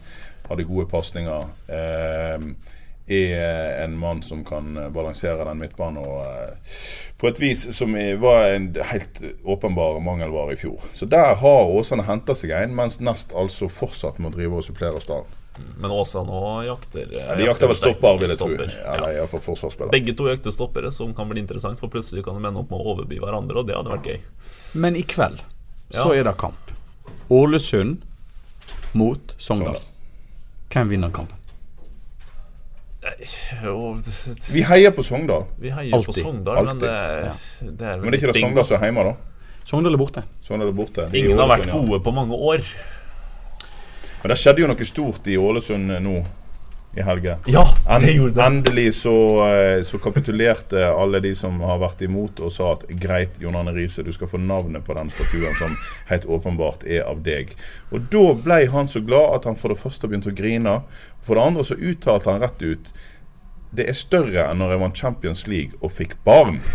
hadde 0.51 0.67
gode 0.69 0.89
pasninger. 0.91 1.49
Eh, 1.73 2.45
er 3.07 3.83
en 3.85 3.99
mann 3.99 4.23
som 4.23 4.45
kan 4.45 4.77
eh, 4.77 4.89
balansere 4.95 5.45
den 5.45 5.59
midtbanen 5.59 5.99
og, 6.05 6.23
eh, 6.27 6.73
på 7.19 7.29
et 7.29 7.41
vis 7.41 7.65
som 7.77 7.95
var 8.23 8.53
en 8.55 8.69
helt 8.93 9.23
åpenbar 9.45 10.01
mangelvare 10.01 10.55
i 10.55 10.59
fjor. 10.61 10.81
Så 10.95 11.07
der 11.11 11.35
har 11.39 11.71
Åsane 11.71 12.07
henta 12.07 12.35
seg 12.35 12.55
en, 12.57 12.75
mens 12.79 13.01
Nest 13.01 13.35
altså 13.35 13.69
fortsatt 13.71 14.19
må 14.23 14.31
drive 14.35 14.59
og 14.61 14.67
supplere 14.67 15.03
stallen. 15.03 15.39
Men 15.77 15.91
Åsane 15.93 16.33
òg 16.33 16.65
jakter 16.67 17.11
Ja, 17.13 17.35
de 17.37 17.45
jakter 17.45 17.69
vel 17.69 17.77
stopper, 17.77 18.17
vil 18.23 18.33
jeg 18.33 18.39
tro. 18.41 18.49
Eller 18.55 19.17
ja. 19.19 19.27
for. 19.29 19.91
Begge 19.93 20.15
to 20.17 20.31
jakter 20.31 20.55
stoppere, 20.55 20.93
som 20.93 21.13
kan 21.15 21.29
bli 21.29 21.43
interessant, 21.45 21.81
for 21.81 21.93
plutselig 21.93 22.25
kan 22.25 22.39
de 22.39 22.49
ende 22.49 22.63
opp 22.63 22.71
med 22.73 22.81
å 22.81 22.95
overby 22.95 23.21
hverandre, 23.21 23.61
og 23.61 23.69
det 23.69 23.77
hadde 23.77 23.93
vært 23.93 24.09
gøy. 24.09 24.21
Men 24.81 24.97
i 24.97 25.03
kveld 25.05 25.43
så 25.93 26.09
Ja. 26.15 26.21
er 26.21 26.25
det 26.25 26.37
kamp. 26.41 26.73
Ålesund 27.29 28.03
mot. 28.95 29.35
Sogndal. 29.39 29.83
Hvem 30.73 30.89
vinner 30.89 31.11
kampen? 31.11 31.37
Vi 34.53 34.63
heier 34.63 34.93
på 34.95 35.03
Sogndal. 35.03 35.45
vi 35.59 35.71
heier 35.75 35.91
på 35.91 35.97
Alltid. 35.97 36.23
Sogndal, 36.23 36.67
men 36.69 36.79
det, 36.79 36.91
det 37.73 37.87
er 37.87 37.97
Men 37.99 38.13
det 38.13 38.19
er 38.19 38.21
ikke 38.21 38.33
det. 38.33 38.41
Sogndal 38.41 38.65
som 38.69 38.77
er 38.79 38.85
hjemme, 38.91 39.05
da? 39.09 39.15
Sogndal 39.67 39.97
er 39.97 39.99
borte. 39.99 40.23
Sogndal 40.43 40.71
er 40.71 40.77
borte. 40.77 41.09
Ingen 41.19 41.39
har 41.43 41.51
vært 41.51 41.71
gode 41.73 41.99
på 42.03 42.15
mange 42.15 42.39
år. 42.39 42.63
Men 44.23 44.31
det 44.31 44.39
skjedde 44.39 44.63
jo 44.63 44.71
noe 44.71 44.87
stort 44.87 45.27
i 45.27 45.37
Ålesund 45.41 45.91
eh, 45.97 46.03
nå 46.03 46.21
i 46.97 47.03
helga. 47.03 47.37
Ja, 47.47 47.65
det 48.01 48.13
gjorde 48.13 48.35
det. 48.35 48.43
endelig 48.45 48.95
så, 48.95 49.15
eh, 49.49 49.83
så 49.83 49.99
kapitulerte 49.99 50.87
alle 50.89 51.21
de 51.21 51.35
som 51.35 51.61
har 51.61 51.79
vært 51.81 52.03
imot, 52.05 52.41
og 52.41 52.53
sa 52.53 52.73
at 52.73 52.85
greit, 53.01 53.41
Jon 53.41 53.57
Arne 53.57 53.73
Riise, 53.73 54.05
du 54.05 54.13
skal 54.13 54.29
få 54.29 54.41
navnet 54.41 54.85
på 54.85 54.97
den 54.99 55.11
statuen 55.11 55.57
som 55.59 55.77
helt 56.11 56.27
åpenbart 56.27 56.85
er 56.85 57.07
av 57.09 57.23
deg. 57.25 57.55
Og 57.93 58.11
da 58.13 58.27
ble 58.35 58.67
han 58.75 58.89
så 58.89 59.01
glad 59.01 59.39
at 59.39 59.49
han 59.49 59.57
for 59.57 59.73
det 59.73 59.81
første 59.81 60.09
begynte 60.09 60.33
å 60.33 60.37
grine. 60.37 60.83
For 61.23 61.39
det 61.39 61.47
andre 61.49 61.65
så 61.65 61.79
uttalte 61.81 62.31
han 62.31 62.45
rett 62.45 62.63
ut 62.63 62.93
det 63.73 63.87
er 63.89 63.97
større 63.97 64.51
enn 64.51 64.59
når 64.61 64.75
jeg 64.75 64.81
vant 64.83 64.99
Champions 65.01 65.47
League 65.49 65.79
og 65.81 65.95
fikk 65.97 66.19
barn. 66.27 66.61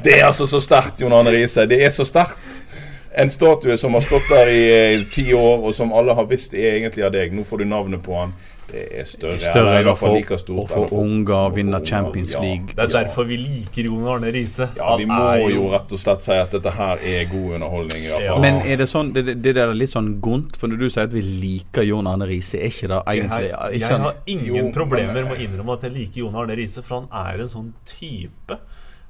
Det 0.00 0.14
er 0.16 0.22
altså 0.24 0.46
så 0.48 0.56
sterkt, 0.64 1.02
Jon 1.02 1.12
Arne 1.12 1.32
Riise. 1.34 1.66
Det 1.68 1.76
er 1.84 1.90
så 1.92 2.06
sterkt. 2.08 2.62
En 3.12 3.30
statue 3.30 3.76
som 3.76 3.94
har 3.96 4.00
stått 4.04 4.28
der 4.30 4.50
i 4.54 4.62
eh, 4.70 5.02
ti 5.10 5.32
år, 5.34 5.64
og 5.66 5.74
som 5.74 5.92
alle 5.92 6.14
har 6.14 6.28
visst 6.30 6.54
er 6.54 6.76
egentlig 6.78 7.02
av 7.04 7.12
deg. 7.12 7.32
Nå 7.34 7.42
får 7.44 7.64
du 7.64 7.64
navnet 7.66 8.02
på 8.06 8.14
han. 8.14 8.34
Det 8.70 8.84
er 9.00 9.04
større. 9.08 9.38
Større 9.42 9.78
eller 9.80 9.96
for, 9.98 10.14
like 10.14 10.36
stort 10.38 10.70
å 10.70 10.84
for 10.86 10.92
unger 11.00 11.50
vinne. 11.56 11.80
Champions 11.86 12.36
Ja. 12.36 12.42
League. 12.44 12.70
Det 12.76 12.84
er 12.84 12.92
derfor 13.00 13.26
vi 13.26 13.36
liker 13.40 13.88
Jon 13.88 14.06
Arne 14.06 14.30
Riise. 14.30 14.68
Ja, 14.76 14.92
vi 14.96 15.08
må 15.10 15.50
jo 15.50 15.66
rett 15.72 15.90
og 15.90 15.98
slett 15.98 16.22
si 16.22 16.36
at 16.38 16.54
dette 16.54 16.70
her 16.76 17.02
er 17.02 17.24
god 17.32 17.56
underholdning. 17.58 18.04
i 18.04 18.12
hvert 18.12 18.28
Ja. 18.28 18.38
Men 18.38 18.60
er 18.62 18.76
det 18.76 18.86
sånn, 18.86 19.12
det, 19.12 19.24
det, 19.42 19.54
der 19.58 19.72
er 19.72 19.74
litt 19.74 19.90
sånn 19.90 20.20
gunt? 20.22 20.56
for 20.60 20.68
når 20.70 20.78
du 20.78 20.88
sier 20.90 21.08
at 21.08 21.12
vi 21.12 21.22
liker 21.22 21.82
Jon 21.82 22.06
Arne 22.06 22.26
Riise, 22.30 22.58
er 22.60 22.70
ikke 22.70 22.88
det 22.88 23.02
egentlig 23.06 23.48
Jeg, 23.50 23.80
ikke 23.80 23.88
jeg 23.90 24.00
har 24.00 24.16
ingen 24.26 24.54
Jo, 24.54 24.70
problemer 24.74 25.24
med 25.24 25.32
å 25.34 25.40
innrømme 25.40 25.74
at 25.74 25.82
jeg 25.88 25.92
liker 25.92 26.20
Jon 26.22 26.36
Arne 26.36 26.54
Riise, 26.54 26.82
for 26.86 27.00
han 27.00 27.08
er 27.34 27.42
en 27.42 27.50
sånn 27.50 27.72
type. 27.84 28.58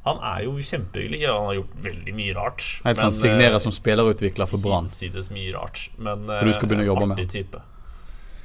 Han 0.07 0.23
er 0.25 0.47
jo 0.47 0.55
kjempehyggelig. 0.57 1.19
Ja, 1.23 1.35
han 1.37 1.51
har 1.51 1.59
gjort 1.59 1.75
veldig 1.85 2.15
mye 2.17 2.37
rart. 2.37 2.69
Helt 2.85 2.97
men, 2.97 3.03
kan 3.05 3.17
signere 3.17 3.61
som 3.61 3.75
spillerutvikler 3.75 4.49
for 4.49 4.63
Brann. 4.63 4.89
Mye 5.35 5.53
rart. 5.53 5.91
Men 5.99 6.25
du 6.25 6.55
skal 6.57 6.71
begynne 6.71 6.87
å 6.89 6.93
jobbe 6.95 7.11
med 7.13 7.27
type. 7.31 7.61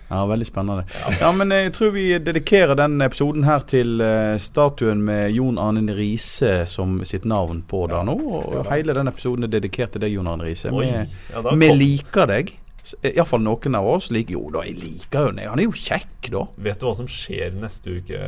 Ja, 0.07 0.25
veldig 0.25 0.45
spennende. 0.45 0.83
Ja, 1.19 1.31
men 1.31 1.51
jeg 1.51 1.71
tror 1.73 1.89
vi 1.95 2.05
dedikerer 2.21 2.77
den 2.77 3.01
episoden 3.01 3.45
her 3.47 3.63
til 3.65 4.01
eh, 4.05 4.35
statuen 4.41 5.01
med 5.05 5.31
Jon 5.33 5.57
Arne 5.61 5.95
Riise 5.97 6.67
som 6.69 6.99
sitt 7.05 7.25
navn 7.25 7.63
på 7.65 7.85
der 7.89 8.05
nå. 8.05 8.13
Og 8.13 8.69
hele 8.69 8.93
den 8.93 9.09
episoden 9.09 9.47
er 9.47 9.53
dedikert 9.55 9.95
til 9.95 10.05
deg, 10.05 10.13
Jon 10.13 10.29
Arne 10.29 10.45
Riise. 10.45 10.69
Vi, 10.75 10.91
ja, 11.33 11.73
liker 11.73 12.29
deg. 12.29 12.53
Iallfall 13.01 13.41
noen 13.41 13.79
av 13.79 13.87
oss 13.95 14.11
liker 14.13 14.35
Jo 14.35 14.43
da, 14.53 14.61
jeg 14.67 14.75
liker 14.77 15.23
jo 15.23 15.31
han. 15.31 15.39
Han 15.49 15.61
er 15.63 15.65
jo 15.65 15.73
kjekk, 15.73 16.29
da. 16.29 16.43
Vet 16.67 16.83
du 16.83 16.85
hva 16.85 16.93
som 17.01 17.09
skjer 17.09 17.57
neste 17.57 17.97
uke 17.97 18.19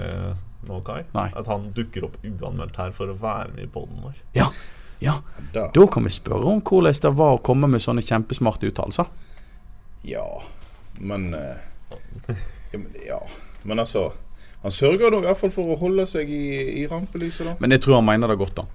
nå, 0.68 0.82
Kai? 0.88 1.02
Nei. 1.16 1.28
At 1.36 1.48
han 1.52 1.70
dukker 1.76 2.08
opp 2.10 2.18
uanmeldt 2.24 2.78
her 2.80 2.92
for 2.96 3.12
å 3.12 3.16
være 3.18 3.54
med 3.56 3.64
i 3.68 3.72
poden 3.72 4.02
vår. 4.04 4.18
Ja. 4.38 4.50
ja. 5.04 5.18
Da. 5.54 5.68
Da 5.76 5.88
kan 5.94 6.04
vi 6.08 6.14
spørre 6.16 6.46
om 6.52 6.62
hvordan 6.62 7.02
det 7.08 7.14
var 7.18 7.38
å 7.38 7.42
komme 7.44 7.70
med 7.72 7.84
sånne 7.84 8.04
kjempesmarte 8.06 8.70
uttalelser. 8.72 9.10
Ja, 10.08 10.26
men 11.00 11.34
uh, 11.34 11.56
ja, 12.72 12.78
men- 12.80 12.96
Ja, 13.06 13.20
men 13.64 13.80
altså 13.80 14.12
Han 14.64 14.72
sørger 14.74 15.12
nå 15.14 15.20
i 15.22 15.26
hvert 15.28 15.38
fall 15.38 15.52
for 15.54 15.74
å 15.74 15.80
holde 15.80 16.06
seg 16.10 16.30
i, 16.34 16.82
i 16.82 16.86
rampelyset, 16.90 17.46
da. 17.46 17.56
Men 17.62 17.72
jeg 17.76 17.82
tror 17.86 18.00
han 18.00 18.08
mener 18.08 18.28
det 18.34 18.38
godt, 18.42 18.56
da. 18.58 18.66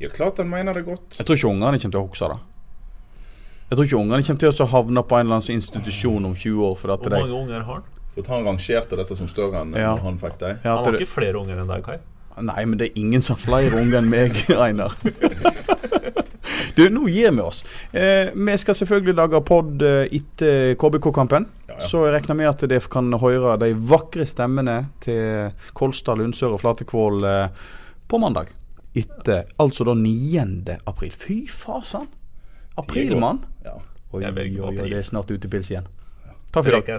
Ja, 0.00 0.08
klart 0.14 0.38
han 0.38 0.48
mener 0.50 0.74
det 0.74 0.84
godt. 0.86 1.16
Jeg 1.18 1.26
tror 1.26 1.36
ikke 1.38 1.50
ungene 1.50 1.78
kommer 1.82 1.96
til 1.96 2.00
å 2.00 2.06
huske 2.08 2.28
det. 2.30 2.38
Jeg 3.70 3.76
tror 3.78 3.88
ikke 3.88 3.98
ungene 3.98 4.22
kommer 4.26 4.42
til 4.44 4.64
å 4.64 4.68
havne 4.70 5.02
på 5.02 5.18
en 5.18 5.26
eller 5.26 5.38
annen 5.40 5.56
institusjon 5.58 6.28
om 6.28 6.34
20 6.36 6.64
år. 6.68 6.74
For 6.78 6.94
at 6.94 7.02
Hvor 7.02 7.14
mange 7.16 7.26
mange 7.26 7.40
unger 7.42 7.66
har 7.66 7.80
han? 7.80 7.90
For 8.14 8.22
at 8.22 8.30
han 8.30 8.44
rangerte 8.46 8.96
dette 8.96 9.16
som 9.18 9.28
større 9.28 9.60
enn 9.64 9.74
Ja. 9.76 9.96
han 10.02 10.18
fikk 10.18 10.38
deg. 10.38 10.58
ja, 10.64 10.76
Han 10.76 10.84
har 10.84 10.98
ikke 11.00 11.10
flere 11.10 11.40
unger 11.40 11.58
enn 11.62 11.68
deg, 11.70 11.82
Kai. 11.84 11.98
Nei, 12.42 12.64
men 12.66 12.78
det 12.78 12.88
er 12.90 12.98
ingen 12.98 13.22
som 13.22 13.36
har 13.36 13.42
flere 13.44 13.78
unger 13.80 13.98
enn 14.00 14.08
meg, 14.10 14.34
Einar. 14.66 14.94
Du, 16.74 16.88
nå 16.90 17.04
gir 17.08 17.30
vi 17.30 17.40
oss. 17.42 17.60
Eh, 17.94 18.32
vi 18.34 18.56
skal 18.58 18.74
selvfølgelig 18.74 19.14
lage 19.14 19.40
pod 19.46 19.82
eh, 19.86 20.08
etter 20.18 20.74
KBK-kampen. 20.80 21.46
Ja, 21.68 21.76
ja. 21.76 21.80
Så 21.86 22.02
jeg 22.06 22.16
regner 22.16 22.38
med 22.38 22.48
at 22.50 22.64
dere 22.70 22.90
kan 22.90 23.12
høre 23.22 23.54
de 23.62 23.68
vakre 23.78 24.26
stemmene 24.26 24.76
til 25.04 25.52
Kolstad, 25.78 26.18
Lundsør 26.18 26.56
og 26.56 26.62
Flatekvål 26.64 27.24
eh, 27.30 27.62
på 28.10 28.18
mandag. 28.22 28.50
Etter 28.94 29.44
altså 29.62 29.86
da 29.86 29.94
9. 29.98 30.78
april. 30.90 31.14
Fy 31.18 31.44
fasan! 31.50 32.08
April, 32.78 33.14
mann. 33.22 33.44
Ja. 33.64 33.76
Oi, 34.14 34.24
oi, 34.26 34.48
oi, 34.58 34.74
det 34.82 34.98
er 34.98 35.06
snart 35.06 35.30
utepils 35.30 35.70
igjen. 35.70 35.86
Takk 36.50 36.66
for 36.66 36.74
i 36.74 36.80
dag. 36.82 36.98